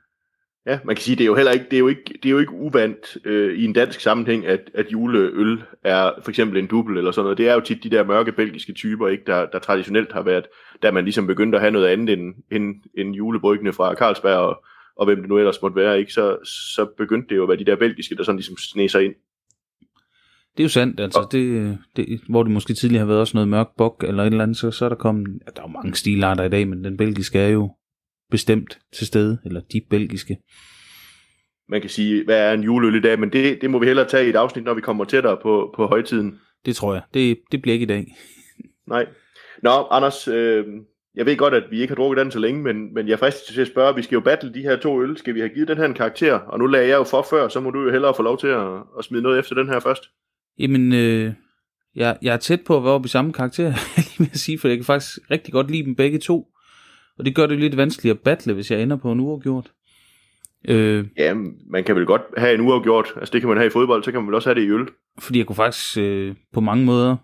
Ja, 0.66 0.80
man 0.84 0.96
kan 0.96 1.04
sige, 1.04 1.16
det 1.16 1.24
er 1.24 1.26
jo 1.26 1.36
heller 1.36 1.52
ikke, 1.52 1.66
det 1.66 1.74
er 1.74 1.80
jo 1.80 1.88
ikke, 1.88 2.02
det 2.24 2.26
er 2.26 2.30
jo 2.30 2.40
ikke 2.40 2.52
uvandt 2.52 3.18
øh, 3.26 3.58
i 3.58 3.66
en 3.66 3.74
dansk 3.74 4.00
sammenhæng, 4.00 4.46
at, 4.46 4.72
at 4.74 4.92
juleøl 4.92 5.64
er 5.84 6.12
for 6.24 6.30
eksempel 6.30 6.60
en 6.60 6.68
dubbel 6.68 6.98
eller 6.98 7.12
sådan 7.12 7.26
noget. 7.26 7.38
Det 7.38 7.50
er 7.50 7.54
jo 7.54 7.60
tit 7.60 7.84
de 7.84 7.90
der 7.90 8.04
mørke 8.04 8.32
belgiske 8.32 8.74
typer, 8.74 9.08
ikke, 9.08 9.24
der, 9.28 9.46
der 9.46 9.60
traditionelt 9.60 10.14
har 10.14 10.22
været, 10.22 10.46
da 10.84 10.92
man 10.92 11.04
ligesom 11.04 11.28
begyndte 11.28 11.56
at 11.56 11.62
have 11.62 11.72
noget 11.72 11.88
andet 11.88 12.14
end, 12.14 12.36
end, 12.52 12.76
end 12.98 13.16
julebryggene 13.16 13.74
fra 13.74 13.96
Carlsberg 13.96 14.38
og, 14.38 14.64
og 14.98 15.06
hvem 15.06 15.20
det 15.20 15.30
nu 15.30 15.38
ellers 15.38 15.62
måtte 15.62 15.76
være, 15.76 16.00
ikke, 16.00 16.14
så, 16.14 16.38
så 16.46 16.88
begyndte 16.98 17.30
det 17.30 17.36
jo 17.36 17.44
at 17.44 17.50
være 17.50 17.58
de 17.58 17.66
der 17.66 17.76
belgiske, 17.76 18.16
der 18.16 18.24
sådan 18.24 18.38
ligesom 18.38 18.58
sne 18.58 18.90
sig 18.90 19.06
ind. 19.06 19.14
Det 20.58 20.64
er 20.64 20.66
jo 20.66 20.70
sandt, 20.70 21.00
altså, 21.00 21.28
det, 21.32 21.78
det, 21.96 22.22
hvor 22.30 22.44
det 22.44 22.52
måske 22.52 22.74
tidligere 22.74 23.00
har 23.00 23.08
været 23.08 23.20
også 23.20 23.38
noget 23.38 23.48
mørk 23.48 23.68
bok 23.78 24.04
eller 24.08 24.24
et 24.24 24.28
eller 24.28 24.44
andet, 24.44 24.58
så, 24.58 24.72
så 24.72 24.86
er 24.86 24.90
der 24.90 24.96
kommet, 24.96 25.28
ja, 25.28 25.52
der 25.56 25.62
er 25.62 25.68
jo 25.68 25.72
mange 25.72 25.96
stilarter 25.96 26.44
i 26.44 26.50
dag, 26.50 26.68
men 26.68 26.84
den 26.84 26.98
belgiske 26.98 27.40
er 27.40 27.50
jo 27.50 27.72
bestemt 28.32 28.80
til 28.94 29.08
stede, 29.08 29.38
eller 29.46 29.62
de 29.74 29.82
belgiske. 29.90 30.38
Man 31.70 31.82
kan 31.82 31.90
sige, 31.90 32.26
hvad 32.26 32.50
er 32.50 32.54
en 32.54 32.64
juleøl 32.64 32.96
i 32.96 33.02
dag, 33.02 33.20
men 33.20 33.34
det, 33.34 33.62
det 33.62 33.70
må 33.70 33.80
vi 33.80 33.86
hellere 33.86 34.08
tage 34.08 34.26
i 34.26 34.30
et 34.30 34.36
afsnit, 34.36 34.66
når 34.66 34.74
vi 34.74 34.82
kommer 34.82 35.06
tættere 35.06 35.38
på, 35.42 35.74
på 35.76 35.88
højtiden. 35.88 36.40
Det 36.66 36.76
tror 36.76 36.94
jeg. 36.94 37.04
Det, 37.14 37.40
det 37.52 37.62
bliver 37.62 37.74
ikke 37.74 37.84
i 37.84 37.88
dag. 37.88 38.16
Nej. 38.88 39.06
Nå, 39.64 39.88
Anders, 39.92 40.28
øh, 40.28 40.66
jeg 41.16 41.26
ved 41.26 41.38
godt, 41.38 41.54
at 41.54 41.64
vi 41.72 41.82
ikke 41.82 41.92
har 41.92 41.96
drukket 41.96 42.24
den 42.24 42.32
så 42.32 42.40
længe, 42.40 42.64
men, 42.64 42.94
men 42.94 43.08
jeg 43.08 43.20
frister 43.20 43.54
til 43.54 43.62
at 43.62 43.68
spørge, 43.68 43.96
vi 43.96 44.02
skal 44.02 44.16
jo 44.16 44.22
battle 44.22 44.54
de 44.54 44.62
her 44.62 44.76
to 44.78 45.04
øl. 45.04 45.18
Skal 45.18 45.36
vi 45.36 45.40
have 45.40 45.50
givet 45.50 45.68
den 45.68 45.78
her 45.78 45.86
en 45.86 45.94
karakter? 45.94 46.34
Og 46.34 46.60
nu 46.60 46.66
lagde 46.66 46.90
jeg 46.90 46.96
jo 46.96 47.04
for 47.04 47.28
før, 47.30 47.48
så 47.48 47.60
må 47.60 47.70
du 47.70 47.82
jo 47.82 47.92
hellere 47.92 48.14
få 48.16 48.24
lov 48.24 48.38
til 48.38 48.48
at, 48.48 48.68
at 48.98 49.06
smide 49.06 49.24
noget 49.24 49.40
efter 49.40 49.56
den 49.56 49.68
her 49.68 49.80
først. 49.80 50.04
Jamen, 50.60 50.94
øh, 50.94 51.34
jeg, 51.96 52.18
jeg 52.22 52.34
er 52.34 52.38
tæt 52.38 52.62
på 52.66 52.78
at 52.78 52.84
være 52.84 52.94
oppe 52.94 53.06
i 53.06 53.10
samme 53.10 53.34
karakter, 53.34 53.74
lige 53.98 54.30
vil 54.30 54.40
sige, 54.40 54.60
for 54.60 54.68
jeg 54.68 54.78
kan 54.78 54.86
faktisk 54.86 55.32
rigtig 55.32 55.54
godt 55.54 55.72
lide 55.72 55.86
dem 55.86 55.96
begge 55.96 56.20
to. 56.20 56.48
Og 57.20 57.26
det 57.26 57.36
gør 57.36 57.48
det 57.48 57.60
lidt 57.60 57.78
vanskeligt 57.78 58.14
at 58.14 58.20
battle, 58.20 58.54
hvis 58.54 58.72
jeg 58.72 58.82
ender 58.82 58.96
på 58.98 59.12
en 59.12 59.20
uafgjort. 59.20 59.72
Øh, 60.68 61.06
Ja, 61.18 61.34
man 61.70 61.84
kan 61.84 61.96
vel 61.96 62.06
godt 62.06 62.22
have 62.38 62.54
en 62.56 62.62
uafgjort. 62.62 63.08
Altså 63.16 63.32
det 63.34 63.42
kan 63.42 63.48
man 63.48 63.58
have 63.58 63.68
i 63.68 63.70
fodbold, 63.70 64.04
så 64.04 64.12
kan 64.12 64.20
man 64.22 64.28
vel 64.28 64.36
også 64.36 64.50
have 64.50 64.60
det 64.62 64.68
i 64.68 64.72
øl. 64.72 64.88
fordi 65.20 65.40
jeg 65.40 65.46
kunne 65.48 65.56
faktisk 65.56 65.98
øh, 65.98 66.36
på 66.54 66.60
mange 66.62 66.86
måder 66.86 67.18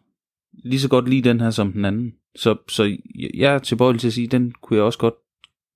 lige 0.64 0.80
så 0.80 0.90
godt 0.90 1.10
lide 1.10 1.30
den 1.30 1.40
her 1.40 1.50
som 1.50 1.72
den 1.72 1.86
anden. 1.86 2.14
Så, 2.36 2.56
så 2.68 2.98
jeg 3.34 3.54
er 3.56 3.60
tilbøjelig 3.60 4.00
til 4.02 4.08
at 4.08 4.14
sige, 4.14 4.28
den 4.28 4.54
kunne 4.62 4.78
jeg 4.78 4.84
også 4.86 5.00
godt 5.00 5.14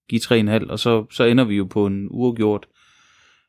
give 0.09 0.21
3,5, 0.21 0.69
og 0.71 0.79
så, 0.79 1.05
så 1.11 1.23
ender 1.23 1.43
vi 1.43 1.55
jo 1.55 1.63
på 1.65 1.85
en 1.85 2.07
uafgjort. 2.11 2.67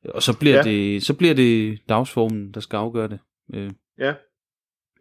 Og 0.09 0.23
så 0.23 0.39
bliver, 0.39 0.55
Ja. 0.57 0.63
ja. 0.67 0.71
det, 0.71 1.03
så 1.03 1.15
bliver 1.15 1.35
det 1.35 1.79
dagsformen, 1.89 2.53
der 2.55 2.61
skal 2.61 2.77
afgøre 2.77 3.09
det. 3.09 3.19
Øh, 3.55 3.71
Ja. 3.99 4.13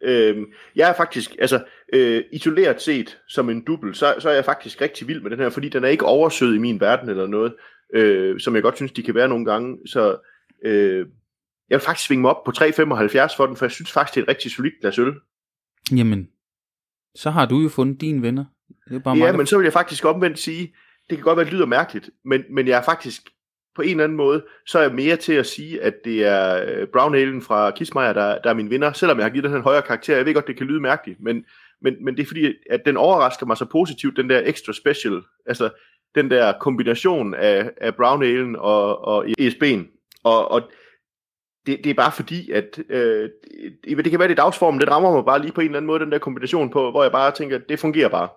Øhm, 0.02 0.44
jeg 0.76 0.88
er 0.90 0.94
faktisk, 0.94 1.36
altså 1.38 1.64
øh, 1.92 2.24
isoleret 2.32 2.82
set 2.82 3.18
som 3.28 3.50
en 3.50 3.64
dubbel, 3.64 3.94
så, 3.94 4.14
så 4.18 4.28
er 4.30 4.34
jeg 4.34 4.44
faktisk 4.44 4.80
rigtig 4.80 5.08
vild 5.08 5.20
med 5.22 5.30
den 5.30 5.38
her, 5.38 5.50
fordi 5.50 5.68
den 5.68 5.84
er 5.84 5.88
ikke 5.88 6.04
oversød 6.04 6.54
i 6.54 6.58
min 6.58 6.80
verden 6.80 7.08
eller 7.08 7.26
noget, 7.26 7.54
øh, 7.94 8.40
som 8.40 8.54
jeg 8.54 8.62
godt 8.62 8.76
synes, 8.76 8.92
de 8.92 9.02
kan 9.02 9.14
være 9.14 9.28
nogle 9.28 9.44
gange. 9.44 9.78
Så 9.86 10.16
øh, 10.64 10.98
jeg 11.70 11.76
vil 11.76 11.80
faktisk 11.84 12.06
svinge 12.06 12.20
mig 12.22 12.30
op 12.30 12.44
på 12.44 12.52
3,75 12.56 13.36
for 13.36 13.46
den, 13.46 13.56
for 13.56 13.64
jeg 13.64 13.70
synes 13.72 13.92
faktisk, 13.92 14.14
det 14.14 14.20
er 14.20 14.24
et 14.24 14.28
rigtig 14.28 14.50
solidt 14.50 14.74
glas 14.80 14.98
øl. 14.98 15.14
jamen, 15.96 16.28
så 17.14 17.30
har 17.30 17.46
du 17.46 17.58
jo 17.60 17.68
fundet 17.68 18.00
dine 18.00 18.22
venner. 18.22 18.44
Det 18.88 18.94
er 18.94 18.98
bare 18.98 19.14
Ja, 19.16 19.18
mig, 19.24 19.32
der- 19.32 19.36
men 19.36 19.46
så 19.46 19.56
vil 19.56 19.64
jeg 19.64 19.72
faktisk 19.72 20.04
omvendt 20.04 20.38
sige, 20.38 20.74
det 21.10 21.18
kan 21.18 21.24
godt 21.24 21.36
være, 21.36 21.44
det 21.46 21.52
lyder 21.54 21.66
mærkeligt, 21.66 22.10
men, 22.24 22.42
men 22.50 22.68
jeg 22.68 22.78
er 22.78 22.82
faktisk 22.82 23.22
på 23.76 23.82
en 23.82 23.90
eller 23.90 24.04
anden 24.04 24.16
måde, 24.16 24.44
så 24.66 24.78
er 24.78 24.82
jeg 24.82 24.94
mere 24.94 25.16
til 25.16 25.32
at 25.32 25.46
sige, 25.46 25.82
at 25.82 25.94
det 26.04 26.24
er 26.26 26.64
øh, 26.66 26.86
Brown 26.86 27.14
Halen 27.14 27.42
fra 27.42 27.70
Kismeier, 27.70 28.12
der, 28.12 28.38
der 28.38 28.50
er 28.50 28.54
min 28.54 28.70
vinder, 28.70 28.92
selvom 28.92 29.18
jeg 29.18 29.24
har 29.24 29.30
givet 29.30 29.44
den 29.44 29.54
en 29.54 29.62
højere 29.62 29.82
karakter. 29.82 30.16
Jeg 30.16 30.26
ved 30.26 30.34
godt, 30.34 30.46
det 30.46 30.56
kan 30.56 30.66
lyde 30.66 30.80
mærkeligt, 30.80 31.20
men, 31.20 31.44
men, 31.82 32.04
men 32.04 32.16
det 32.16 32.22
er 32.22 32.26
fordi, 32.26 32.54
at 32.70 32.82
den 32.86 32.96
overrasker 32.96 33.46
mig 33.46 33.56
så 33.56 33.64
positivt, 33.64 34.16
den 34.16 34.30
der 34.30 34.42
extra 34.44 34.72
special, 34.72 35.22
altså 35.46 35.70
den 36.14 36.30
der 36.30 36.52
kombination 36.60 37.34
af, 37.34 37.70
af 37.76 37.94
Brown 37.94 38.22
Halen 38.22 38.56
og, 38.56 39.04
og 39.04 39.26
ESB'en. 39.40 39.80
Og, 40.24 40.50
og 40.50 40.62
det, 41.66 41.80
det 41.84 41.90
er 41.90 41.94
bare 41.94 42.12
fordi, 42.12 42.50
at 42.50 42.78
øh, 42.88 43.30
det, 43.84 44.04
det 44.04 44.10
kan 44.10 44.18
være, 44.18 44.28
det 44.28 44.38
er 44.38 44.42
dagsformen, 44.42 44.80
det 44.80 44.90
rammer 44.90 45.12
mig 45.12 45.24
bare 45.24 45.42
lige 45.42 45.52
på 45.52 45.60
en 45.60 45.66
eller 45.66 45.78
anden 45.78 45.86
måde, 45.86 46.00
den 46.00 46.12
der 46.12 46.18
kombination 46.18 46.70
på, 46.70 46.90
hvor 46.90 47.02
jeg 47.02 47.12
bare 47.12 47.30
tænker, 47.30 47.58
det 47.58 47.78
fungerer 47.78 48.08
bare. 48.08 48.28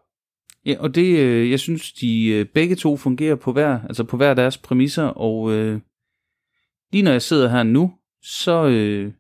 Ja, 0.70 0.76
og 0.80 0.96
det, 0.96 1.20
øh, 1.20 1.52
jeg 1.52 1.60
synes, 1.60 1.94
de 1.94 2.28
øh, 2.28 2.46
begge 2.46 2.76
to 2.76 2.98
fungerer 2.98 3.36
på 3.36 3.52
hver, 3.52 3.80
altså 3.82 4.04
på 4.04 4.18
hver 4.18 4.34
deres 4.34 4.58
præmisser, 4.58 5.04
og 5.04 5.52
øh, 5.52 5.80
lige 6.92 7.04
når 7.04 7.12
jeg 7.12 7.22
sidder 7.22 7.50
her 7.50 7.64
nu, 7.64 7.94
så, 8.24 8.68
øh, 8.68 9.12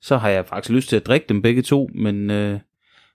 så 0.00 0.16
har 0.16 0.28
jeg 0.28 0.46
faktisk 0.46 0.74
lyst 0.74 0.88
til 0.88 0.96
at 0.96 1.06
drikke 1.06 1.26
dem 1.28 1.42
begge 1.42 1.62
to, 1.62 1.90
men 1.94 2.30
øh, 2.30 2.60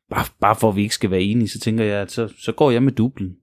bare, 0.09 0.25
bare 0.41 0.55
for 0.55 0.69
at 0.69 0.75
vi 0.75 0.81
ikke 0.81 0.95
skal 0.95 1.11
være 1.11 1.21
enige, 1.21 1.49
så 1.49 1.59
tænker 1.59 1.83
jeg, 1.83 2.01
at 2.01 2.11
så, 2.11 2.33
så 2.37 2.51
går 2.51 2.71
jeg 2.71 2.83
med 2.83 2.91
dublen. 2.91 3.35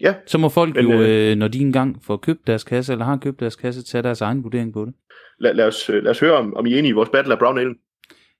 Ja, 0.00 0.14
Så 0.26 0.38
må 0.38 0.48
folk 0.48 0.74
Men, 0.74 0.86
jo, 0.86 1.02
øh, 1.02 1.30
øh, 1.30 1.36
når 1.36 1.48
de 1.48 1.58
engang 1.58 2.04
får 2.04 2.16
købt 2.16 2.46
deres 2.46 2.64
kasse, 2.64 2.92
eller 2.92 3.04
har 3.04 3.16
købt 3.16 3.40
deres 3.40 3.56
kasse, 3.56 3.82
tage 3.82 4.02
deres 4.02 4.20
egen 4.20 4.44
vurdering 4.44 4.72
på 4.72 4.84
det. 4.84 4.94
lad, 5.40 5.54
lad, 5.54 5.66
os, 5.66 5.90
øh, 5.90 6.02
lad 6.02 6.10
os 6.10 6.20
høre, 6.20 6.32
om, 6.32 6.56
om 6.56 6.66
I 6.66 6.74
er 6.74 6.78
enige 6.78 6.90
i 6.90 6.92
vores 6.92 7.08
battle 7.08 7.32
af 7.32 7.38
Brown 7.38 7.58
Ale. 7.58 7.74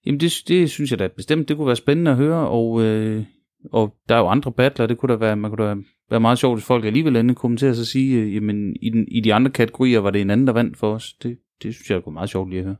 Jamen 0.07 0.21
det, 0.21 0.43
det 0.49 0.71
synes 0.71 0.91
jeg 0.91 0.99
da 0.99 1.09
bestemt, 1.09 1.49
det 1.49 1.57
kunne 1.57 1.67
være 1.67 1.77
spændende 1.77 2.11
at 2.11 2.17
høre, 2.17 2.49
og, 2.49 2.83
øh, 2.83 3.25
og 3.73 3.95
der 4.09 4.15
er 4.15 4.19
jo 4.19 4.29
andre 4.29 4.53
battler, 4.53 4.87
det 4.87 4.99
kunne 4.99 5.13
da 5.13 5.19
være, 5.19 5.37
man 5.37 5.51
kunne 5.51 5.69
da 5.69 5.77
være 6.11 6.21
meget 6.21 6.39
sjovt, 6.39 6.57
hvis 6.57 6.67
folk 6.67 6.85
alligevel 6.85 7.17
endelig 7.17 7.37
kommenterer 7.37 7.71
og 7.71 7.77
sige, 7.77 8.21
øh, 8.21 8.35
jamen 8.35 8.77
i, 8.83 8.91
den, 8.91 9.09
i 9.09 9.21
de 9.21 9.35
andre 9.35 9.51
kategorier 9.51 10.01
var 10.01 10.11
det 10.11 10.21
en 10.21 10.31
anden, 10.31 10.47
der 10.47 10.53
vandt 10.53 10.77
for 10.77 10.95
os. 10.95 11.13
Det, 11.13 11.39
det 11.63 11.75
synes 11.75 11.91
jeg 11.91 12.03
kunne 12.03 12.11
være 12.11 12.21
meget 12.21 12.31
sjovt 12.31 12.51
lige 12.51 12.59
at 12.59 12.65
høre. 12.65 12.77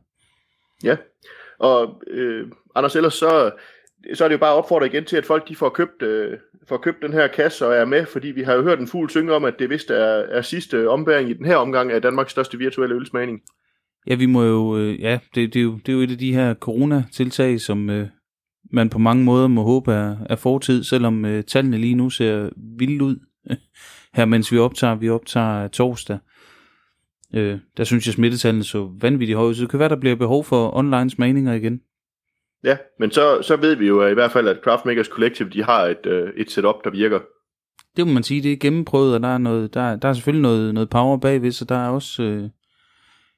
Ja, 0.83 0.95
og 1.59 2.01
øh, 2.07 2.47
Anders, 2.75 2.95
ellers 2.95 3.13
så, 3.13 3.51
så 4.13 4.23
er 4.23 4.27
det 4.27 4.33
jo 4.33 4.39
bare 4.39 4.51
at 4.53 4.57
opfordre 4.57 4.85
igen 4.85 5.05
til, 5.05 5.17
at 5.17 5.25
folk 5.25 5.47
de 5.49 5.55
får 5.55 5.69
købt, 5.69 6.01
øh, 6.01 6.37
får 6.67 6.77
købt 6.77 7.01
den 7.01 7.13
her 7.13 7.27
kasse 7.27 7.67
og 7.67 7.75
er 7.75 7.85
med, 7.85 8.05
fordi 8.05 8.27
vi 8.27 8.41
har 8.41 8.53
jo 8.53 8.61
hørt 8.61 8.79
en 8.79 8.87
fugl 8.87 9.09
synge 9.09 9.33
om, 9.33 9.43
at 9.43 9.59
det 9.59 9.69
vist 9.69 9.89
er, 9.89 10.23
er 10.29 10.41
sidste 10.41 10.89
ombæring 10.89 11.29
i 11.29 11.33
den 11.33 11.45
her 11.45 11.55
omgang 11.55 11.91
af 11.91 12.01
Danmarks 12.01 12.31
største 12.31 12.57
virtuelle 12.57 12.95
ølsmagning. 12.95 13.41
Ja, 14.07 14.15
vi 14.15 14.25
må 14.25 14.43
jo, 14.43 14.77
øh, 14.77 15.01
ja, 15.01 15.19
det, 15.35 15.53
det, 15.53 15.59
er 15.59 15.63
jo, 15.63 15.79
det 15.85 15.89
er 15.89 15.93
jo 15.93 16.01
et 16.01 16.11
af 16.11 16.17
de 16.17 16.33
her 16.33 16.53
coronatiltag, 16.53 17.59
som 17.59 17.89
øh, 17.89 18.07
man 18.73 18.89
på 18.89 18.99
mange 18.99 19.23
måder 19.23 19.47
må 19.47 19.63
håbe 19.63 19.91
er, 19.91 20.17
er 20.29 20.35
fortid, 20.35 20.83
selvom 20.83 21.25
øh, 21.25 21.43
tallene 21.43 21.77
lige 21.77 21.95
nu 21.95 22.09
ser 22.09 22.49
vildt 22.77 23.01
ud 23.01 23.15
her, 24.15 24.25
mens 24.25 24.51
vi 24.51 24.57
optager, 24.57 24.95
vi 24.95 25.09
optager 25.09 25.67
torsdag. 25.67 26.17
Øh, 27.35 27.59
der 27.77 27.83
synes 27.83 28.05
jeg, 28.05 28.13
smittetallene 28.13 28.63
så 28.63 28.91
vanvittigt 29.01 29.37
høje 29.37 29.55
så 29.55 29.61
det 29.61 29.69
kan 29.69 29.79
være, 29.79 29.89
der 29.89 29.99
bliver 29.99 30.15
behov 30.15 30.43
for 30.43 30.77
online 30.77 31.09
smagninger 31.09 31.53
igen. 31.53 31.81
Ja, 32.63 32.77
men 32.99 33.11
så, 33.11 33.41
så 33.41 33.55
ved 33.55 33.75
vi 33.75 33.87
jo 33.87 34.01
at 34.01 34.11
i 34.11 34.13
hvert 34.13 34.31
fald, 34.31 34.47
at 34.47 34.59
Craftmakers 34.63 35.07
Collective 35.07 35.49
de 35.49 35.63
har 35.63 35.85
et, 35.85 36.05
øh, 36.05 36.29
et 36.37 36.51
setup, 36.51 36.75
der 36.83 36.89
virker. 36.89 37.19
Det 37.97 38.07
må 38.07 38.13
man 38.13 38.23
sige, 38.23 38.43
det 38.43 38.53
er 38.53 38.57
gennemprøvet, 38.57 39.15
og 39.15 39.21
der 39.21 39.27
er, 39.27 39.37
noget, 39.37 39.73
der, 39.73 39.95
der 39.95 40.07
er 40.07 40.13
selvfølgelig 40.13 40.41
noget, 40.41 40.73
noget 40.73 40.89
power 40.89 41.17
bagved, 41.17 41.51
så 41.51 41.65
der 41.65 41.75
er 41.75 41.89
også 41.89 42.23
øh, 42.23 42.49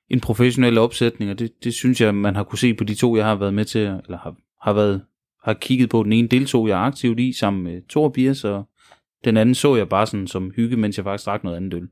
en 0.09 0.19
professionel 0.19 0.77
opsætning, 0.77 1.31
og 1.31 1.39
det, 1.39 1.51
det 1.63 1.73
synes 1.73 2.01
jeg, 2.01 2.15
man 2.15 2.35
har 2.35 2.43
kunne 2.43 2.59
se 2.59 2.73
på 2.73 2.83
de 2.83 2.95
to, 2.95 3.15
jeg 3.15 3.25
har 3.25 3.35
været 3.35 3.53
med 3.53 3.65
til, 3.65 3.81
eller 3.81 4.17
har, 4.17 4.35
har, 4.61 4.73
været, 4.73 5.01
har 5.45 5.53
kigget 5.53 5.89
på. 5.89 6.03
Den 6.03 6.13
ene 6.13 6.27
deltog 6.27 6.67
jeg 6.67 6.79
aktivt 6.79 7.19
i 7.19 7.33
sammen 7.33 7.63
med 7.63 7.81
Thor 7.89 8.09
Biers, 8.09 8.43
og 8.43 8.63
den 9.25 9.37
anden 9.37 9.55
så 9.55 9.75
jeg 9.75 9.89
bare 9.89 10.07
sådan 10.07 10.27
som 10.27 10.51
hygge, 10.55 10.77
mens 10.77 10.97
jeg 10.97 11.03
faktisk 11.03 11.25
drak 11.25 11.43
noget 11.43 11.57
andet 11.57 11.73
øl. 11.73 11.87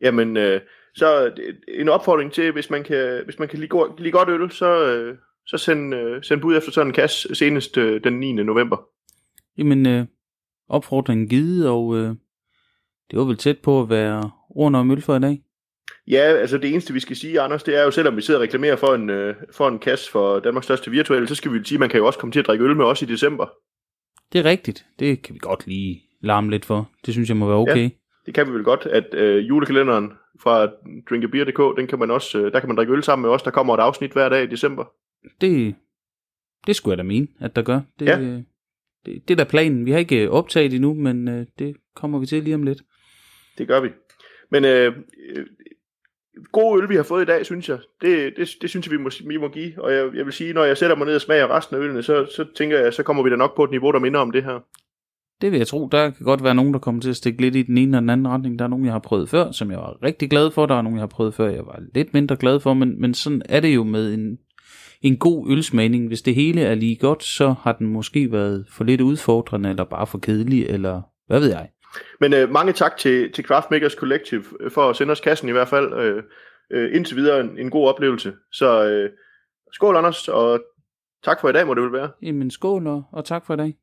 Jamen, 0.00 0.36
øh, 0.36 0.60
så 0.94 1.26
øh, 1.26 1.54
en 1.68 1.88
opfordring 1.88 2.32
til, 2.32 2.52
hvis 2.52 2.70
man 2.70 2.84
kan, 2.84 3.22
hvis 3.24 3.38
man 3.38 3.48
kan 3.48 3.58
lide, 3.58 3.68
go- 3.68 3.94
lide 3.98 4.12
godt 4.12 4.28
øl, 4.28 4.50
så, 4.50 4.86
øh, 4.86 5.18
så 5.46 5.58
send, 5.58 5.94
øh, 5.94 6.22
send 6.22 6.40
bud 6.40 6.56
efter 6.56 6.72
sådan 6.72 6.86
en 6.86 6.92
kasse 6.92 7.34
senest 7.34 7.76
øh, 7.76 8.04
den 8.04 8.20
9. 8.20 8.32
november. 8.32 8.76
Jamen, 9.58 9.86
øh, 9.86 10.06
opfordringen 10.68 11.28
givet, 11.28 11.68
og 11.68 11.96
øh, 11.96 12.08
det 13.10 13.18
var 13.18 13.24
vel 13.24 13.36
tæt 13.36 13.58
på 13.58 13.82
at 13.82 13.90
være 13.90 14.30
ordene 14.50 14.78
om 14.78 14.90
øl 14.90 15.02
for 15.02 15.16
i 15.16 15.20
dag. 15.20 15.42
Ja, 16.08 16.18
altså 16.20 16.58
det 16.58 16.70
eneste 16.72 16.92
vi 16.92 17.00
skal 17.00 17.16
sige, 17.16 17.40
Anders, 17.40 17.62
det 17.62 17.76
er 17.76 17.82
jo, 17.84 17.90
selvom 17.90 18.16
vi 18.16 18.22
sidder 18.22 18.40
og 18.40 18.42
reklamerer 18.42 18.76
for 18.76 18.94
en, 18.94 19.10
øh, 19.10 19.34
for 19.52 19.68
en 19.68 19.78
kasse 19.78 20.10
for 20.10 20.40
Danmarks 20.40 20.64
største 20.64 20.90
virtuelle, 20.90 21.28
så 21.28 21.34
skal 21.34 21.52
vi 21.52 21.64
sige, 21.64 21.76
at 21.76 21.80
man 21.80 21.88
kan 21.88 21.98
jo 21.98 22.06
også 22.06 22.18
komme 22.18 22.32
til 22.32 22.40
at 22.40 22.46
drikke 22.46 22.64
øl 22.64 22.76
med 22.76 22.84
os 22.84 23.02
i 23.02 23.04
december. 23.04 23.46
Det 24.32 24.38
er 24.38 24.44
rigtigt. 24.44 24.86
Det 24.98 25.22
kan 25.22 25.34
vi 25.34 25.38
godt 25.42 25.66
lige 25.66 26.02
larme 26.22 26.50
lidt 26.50 26.64
for. 26.64 26.90
Det 27.06 27.14
synes 27.14 27.28
jeg 27.28 27.36
må 27.36 27.46
være 27.46 27.56
okay. 27.56 27.82
Ja. 27.82 27.88
Det 28.26 28.34
kan 28.34 28.46
vi 28.46 28.52
vel 28.52 28.64
godt, 28.64 28.86
at 28.86 29.14
øh, 29.14 29.48
julekalenderen 29.48 30.12
fra 30.42 30.66
drinkabeer.dk, 31.10 31.78
den 31.78 31.86
kan 31.86 31.98
man 31.98 32.10
også, 32.10 32.38
øh, 32.38 32.52
der 32.52 32.60
kan 32.60 32.68
man 32.68 32.76
drikke 32.76 32.92
øl 32.92 33.02
sammen 33.02 33.22
med 33.22 33.30
os. 33.30 33.42
Der 33.42 33.50
kommer 33.50 33.74
et 33.74 33.80
afsnit 33.80 34.12
hver 34.12 34.28
dag 34.28 34.42
i 34.42 34.46
december. 34.46 34.84
Det, 35.40 35.74
det 36.66 36.76
skulle 36.76 36.92
jeg 36.92 36.98
da 36.98 37.02
mene, 37.02 37.26
at 37.40 37.56
der 37.56 37.62
gør. 37.62 37.80
Det, 37.98 38.06
Ja. 38.06 38.20
øh, 38.20 38.42
det, 39.06 39.28
det 39.28 39.30
er 39.30 39.36
da 39.36 39.44
planen. 39.44 39.86
Vi 39.86 39.90
har 39.90 39.98
ikke 39.98 40.22
øh, 40.24 40.30
optaget 40.30 40.74
endnu, 40.74 40.94
men 40.94 41.28
øh, 41.28 41.46
det 41.58 41.76
kommer 41.96 42.18
vi 42.18 42.26
til 42.26 42.42
lige 42.42 42.54
om 42.54 42.62
lidt. 42.62 42.82
Det 43.58 43.68
gør 43.68 43.80
vi. 43.80 43.88
Men 44.50 44.64
øh, 44.64 44.96
god 46.52 46.82
øl, 46.82 46.88
vi 46.88 46.96
har 46.96 47.02
fået 47.02 47.22
i 47.22 47.26
dag, 47.26 47.46
synes 47.46 47.68
jeg. 47.68 47.78
Det, 48.02 48.32
det, 48.36 48.48
det 48.62 48.70
synes 48.70 48.86
jeg, 48.86 48.92
vi 48.92 49.02
må, 49.02 49.10
vi 49.26 49.36
må 49.36 49.48
give. 49.48 49.72
Og 49.82 49.92
jeg, 49.92 50.10
jeg 50.14 50.24
vil 50.24 50.32
sige, 50.32 50.52
når 50.52 50.64
jeg 50.64 50.76
sætter 50.76 50.96
mig 50.96 51.06
ned 51.06 51.14
og 51.14 51.20
smager 51.20 51.56
resten 51.56 51.76
af 51.76 51.80
ølene, 51.80 52.02
så, 52.02 52.26
så 52.36 52.44
tænker 52.56 52.78
jeg, 52.78 52.94
så 52.94 53.02
kommer 53.02 53.22
vi 53.22 53.30
da 53.30 53.36
nok 53.36 53.56
på 53.56 53.64
et 53.64 53.70
niveau, 53.70 53.92
der 53.92 53.98
minder 53.98 54.20
om 54.20 54.30
det 54.30 54.44
her. 54.44 54.60
Det 55.40 55.50
vil 55.52 55.58
jeg 55.58 55.66
tro. 55.66 55.88
Der 55.92 56.10
kan 56.10 56.24
godt 56.24 56.44
være 56.44 56.54
nogen, 56.54 56.72
der 56.72 56.78
kommer 56.78 57.00
til 57.00 57.10
at 57.10 57.16
stikke 57.16 57.40
lidt 57.40 57.56
i 57.56 57.62
den 57.62 57.78
ene 57.78 57.86
eller 57.86 58.00
den 58.00 58.10
anden 58.10 58.28
retning. 58.28 58.58
Der 58.58 58.64
er 58.64 58.68
nogen, 58.68 58.84
jeg 58.84 58.94
har 58.94 58.98
prøvet 58.98 59.28
før, 59.28 59.50
som 59.50 59.70
jeg 59.70 59.78
var 59.78 60.02
rigtig 60.02 60.30
glad 60.30 60.50
for. 60.50 60.66
Der 60.66 60.74
er 60.74 60.82
nogen, 60.82 60.96
jeg 60.96 61.02
har 61.02 61.06
prøvet 61.06 61.34
før, 61.34 61.48
jeg 61.48 61.66
var 61.66 61.80
lidt 61.94 62.14
mindre 62.14 62.36
glad 62.36 62.60
for. 62.60 62.74
Men, 62.74 63.00
men 63.00 63.14
sådan 63.14 63.42
er 63.44 63.60
det 63.60 63.74
jo 63.74 63.84
med 63.84 64.14
en, 64.14 64.38
en 65.02 65.16
god 65.16 65.50
ølsmagning. 65.50 66.06
Hvis 66.06 66.22
det 66.22 66.34
hele 66.34 66.60
er 66.60 66.74
lige 66.74 66.96
godt, 66.96 67.24
så 67.24 67.54
har 67.62 67.72
den 67.72 67.86
måske 67.86 68.32
været 68.32 68.66
for 68.70 68.84
lidt 68.84 69.00
udfordrende, 69.00 69.70
eller 69.70 69.84
bare 69.84 70.06
for 70.06 70.18
kedelig, 70.18 70.66
eller 70.66 71.00
hvad 71.26 71.40
ved 71.40 71.48
jeg. 71.48 71.68
Men 72.20 72.34
øh, 72.34 72.50
mange 72.50 72.72
tak 72.72 72.96
til, 72.96 73.32
til 73.32 73.44
Craftmakers 73.44 73.92
Collective 73.92 74.44
øh, 74.60 74.70
for 74.70 74.90
at 74.90 74.96
sende 74.96 75.12
os 75.12 75.20
kassen 75.20 75.48
i 75.48 75.52
hvert 75.52 75.68
fald. 75.68 75.94
Øh, 75.94 76.22
øh, 76.70 76.96
indtil 76.96 77.16
videre 77.16 77.40
en, 77.40 77.58
en 77.58 77.70
god 77.70 77.88
oplevelse. 77.88 78.32
Så 78.52 78.84
øh, 78.88 79.10
skål 79.72 79.96
Anders, 79.96 80.28
og 80.28 80.60
tak 81.24 81.40
for 81.40 81.48
i 81.48 81.52
dag 81.52 81.66
må 81.66 81.74
det 81.74 81.82
vel 81.82 81.92
være. 81.92 82.10
Jamen 82.22 82.50
skål, 82.50 82.86
og, 82.86 83.02
og 83.12 83.24
tak 83.24 83.46
for 83.46 83.54
i 83.54 83.56
dag. 83.56 83.74